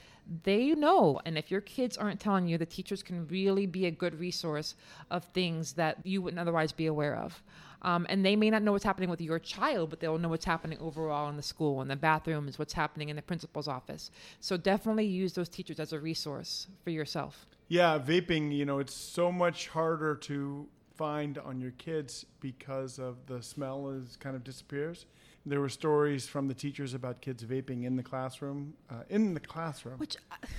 they 0.45 0.75
know. 0.75 1.21
And 1.25 1.37
if 1.37 1.51
your 1.51 1.61
kids 1.61 1.97
aren't 1.97 2.21
telling 2.21 2.47
you, 2.47 2.59
the 2.59 2.67
teachers 2.67 3.03
can 3.03 3.27
really 3.29 3.67
be 3.67 3.87
a 3.87 3.91
good 3.91 4.19
resource 4.19 4.77
of 5.11 5.25
things 5.25 5.73
that 5.75 5.99
you 6.05 6.23
wouldn't 6.23 6.41
otherwise 6.41 6.73
be 6.73 6.87
aware 6.87 7.17
of. 7.17 7.43
Um, 7.83 8.07
and 8.09 8.25
they 8.25 8.35
may 8.35 8.49
not 8.49 8.63
know 8.63 8.73
what's 8.73 8.85
happening 8.85 9.11
with 9.11 9.21
your 9.21 9.39
child, 9.39 9.91
but 9.91 10.01
they'll 10.01 10.17
know 10.17 10.31
what's 10.31 10.47
happening 10.47 10.79
overall 10.81 11.29
in 11.29 11.37
the 11.37 11.43
school, 11.43 11.83
in 11.83 11.89
the 11.89 11.97
bathrooms, 11.97 12.59
what's 12.59 12.73
happening 12.73 13.11
in 13.11 13.17
the 13.17 13.23
principal's 13.23 13.69
office. 13.69 14.11
So 14.41 14.57
definitely 14.57 15.05
use 15.05 15.35
those 15.35 15.51
teachers 15.51 15.79
as 15.79 15.93
a 15.93 16.01
resource 16.01 16.69
for 16.83 16.91
yourself. 16.91 17.47
Yeah, 17.69 17.99
vaping, 17.99 18.57
you 18.57 18.65
know, 18.65 18.79
it's 18.79 18.95
so 18.95 19.31
much 19.31 19.69
harder 19.69 20.15
to 20.17 20.67
find 20.97 21.39
on 21.39 21.61
your 21.61 21.73
kids 21.73 22.25
because 22.41 22.99
of 22.99 23.27
the 23.27 23.43
smell 23.43 23.91
is 23.91 24.17
kind 24.17 24.37
of 24.37 24.45
disappears. 24.45 25.07
There 25.47 25.61
were 25.61 25.69
stories 25.69 26.27
from 26.27 26.49
the 26.49 26.55
teachers 26.55 26.95
about 26.95 27.21
kids 27.21 27.45
vaping 27.45 27.85
in 27.85 27.97
the 27.97 28.03
classroom, 28.03 28.75
uh, 28.91 29.03
in 29.11 29.35
the 29.35 29.41
classroom. 29.41 29.99
Which 29.99 30.17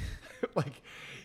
like, 0.56 0.82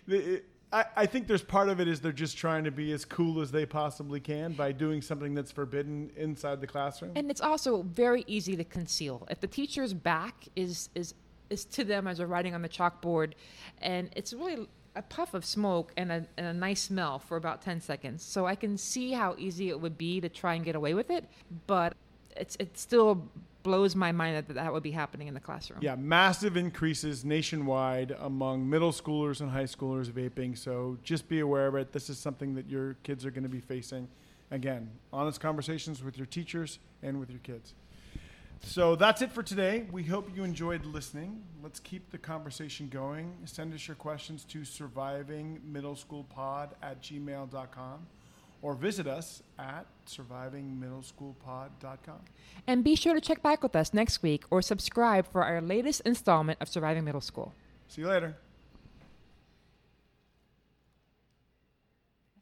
it, 0.07 0.47
I, 0.73 0.85
I 0.97 1.07
think 1.07 1.27
there's 1.27 1.43
part 1.43 1.69
of 1.69 1.81
it 1.81 1.89
is 1.89 2.01
they're 2.01 2.13
just 2.13 2.39
trying 2.39 2.65
to 2.65 2.71
be 2.71 2.93
as 2.93 3.05
cool 3.05 3.41
as 3.41 3.51
they 3.51 3.67
possibly 3.67 4.21
can 4.21 4.53
by 4.53 4.73
doing 4.73 5.03
something 5.03 5.35
that's 5.35 5.51
forbidden 5.51 6.11
inside 6.17 6.61
the 6.61 6.67
classroom. 6.67 7.13
And 7.17 7.31
it's 7.31 7.41
also 7.41 7.83
very 7.83 8.25
easy 8.27 8.57
to 8.57 8.65
conceal. 8.65 9.27
If 9.31 9.41
the 9.41 9.49
teacher's 9.49 9.93
back 9.93 10.49
is 10.57 10.89
is 10.95 11.15
is 11.51 11.65
to 11.65 11.83
them 11.83 12.07
as 12.07 12.19
they're 12.19 12.29
writing 12.29 12.55
on 12.55 12.63
the 12.63 12.69
chalkboard, 12.69 13.33
and 13.79 14.11
it's 14.15 14.33
really 14.33 14.69
a 14.97 15.03
puff 15.03 15.35
of 15.35 15.45
smoke 15.45 15.93
and 15.97 16.11
a, 16.11 16.27
and 16.37 16.47
a 16.47 16.53
nice 16.53 16.83
smell 16.83 17.19
for 17.19 17.37
about 17.37 17.63
10 17.63 17.81
seconds. 17.81 18.23
So 18.23 18.47
I 18.47 18.55
can 18.55 18.77
see 18.77 19.13
how 19.13 19.37
easy 19.39 19.69
it 19.69 19.81
would 19.81 19.97
be 19.97 20.21
to 20.21 20.29
try 20.29 20.55
and 20.55 20.65
get 20.65 20.75
away 20.75 20.95
with 20.95 21.11
it, 21.11 21.25
but 21.67 21.95
it's 22.37 22.57
it 22.59 22.77
still 22.79 23.29
blows 23.63 23.95
my 23.95 24.11
mind 24.11 24.37
that 24.37 24.55
that 24.55 24.73
would 24.73 24.83
be 24.83 24.91
happening 24.91 25.29
in 25.29 25.35
the 25.35 25.41
classroom. 25.41 25.81
Yeah, 25.83 25.95
massive 25.95 26.57
increases 26.57 27.25
nationwide 27.25 28.17
among 28.19 28.69
middle 28.69 28.93
schoolers 28.93 29.41
and 29.41 29.51
high 29.51 29.65
schoolers 29.65 30.11
vaping. 30.11 30.57
So 30.57 30.97
just 31.03 31.29
be 31.29 31.41
aware 31.41 31.67
of 31.67 31.75
it. 31.75 31.93
This 31.93 32.09
is 32.09 32.19
something 32.19 32.55
that 32.55 32.69
your 32.69 32.95
kids 33.03 33.27
are 33.27 33.31
going 33.31 33.43
to 33.43 33.51
be 33.51 33.61
facing. 33.61 34.09
Again, 34.51 34.91
honest 35.13 35.41
conversations 35.41 36.03
with 36.03 36.17
your 36.17 36.27
teachers 36.27 36.79
and 37.03 37.21
with 37.21 37.31
your 37.31 37.41
kids. 37.41 37.75
So 38.63 38.95
that's 38.95 39.23
it 39.23 39.33
for 39.33 39.43
today. 39.43 39.87
We 39.91 40.05
hope 40.05 40.31
you 40.35 40.45
enjoyed 40.45 40.85
listening. 40.85 41.43
Let's 41.63 41.81
keep 41.81 42.11
the 42.11 42.19
conversation 42.19 42.89
going. 42.89 43.33
Send 43.45 43.73
us 43.75 43.89
your 43.89 43.97
questions 43.97 44.45
to 44.45 44.61
survivingmiddleschoolpod 44.61 46.69
at 46.83 47.03
gmail.com 47.03 48.07
or 48.63 48.75
visit 48.75 49.07
us 49.07 49.43
at 49.59 49.87
survivingmiddleschoolpod.com. 50.07 52.21
And 52.67 52.85
be 52.85 52.95
sure 52.95 53.15
to 53.15 53.21
check 53.21 53.43
back 53.43 53.63
with 53.63 53.75
us 53.75 53.95
next 53.95 54.23
week 54.23 54.45
or 54.51 54.61
subscribe 54.63 55.27
for 55.31 55.43
our 55.45 55.63
latest 55.63 56.03
installment 56.03 56.61
of 56.61 56.69
Surviving 56.69 57.05
Middle 57.05 57.23
School. 57.23 57.55
See 57.89 58.03
you 58.03 58.09
later. 58.09 58.37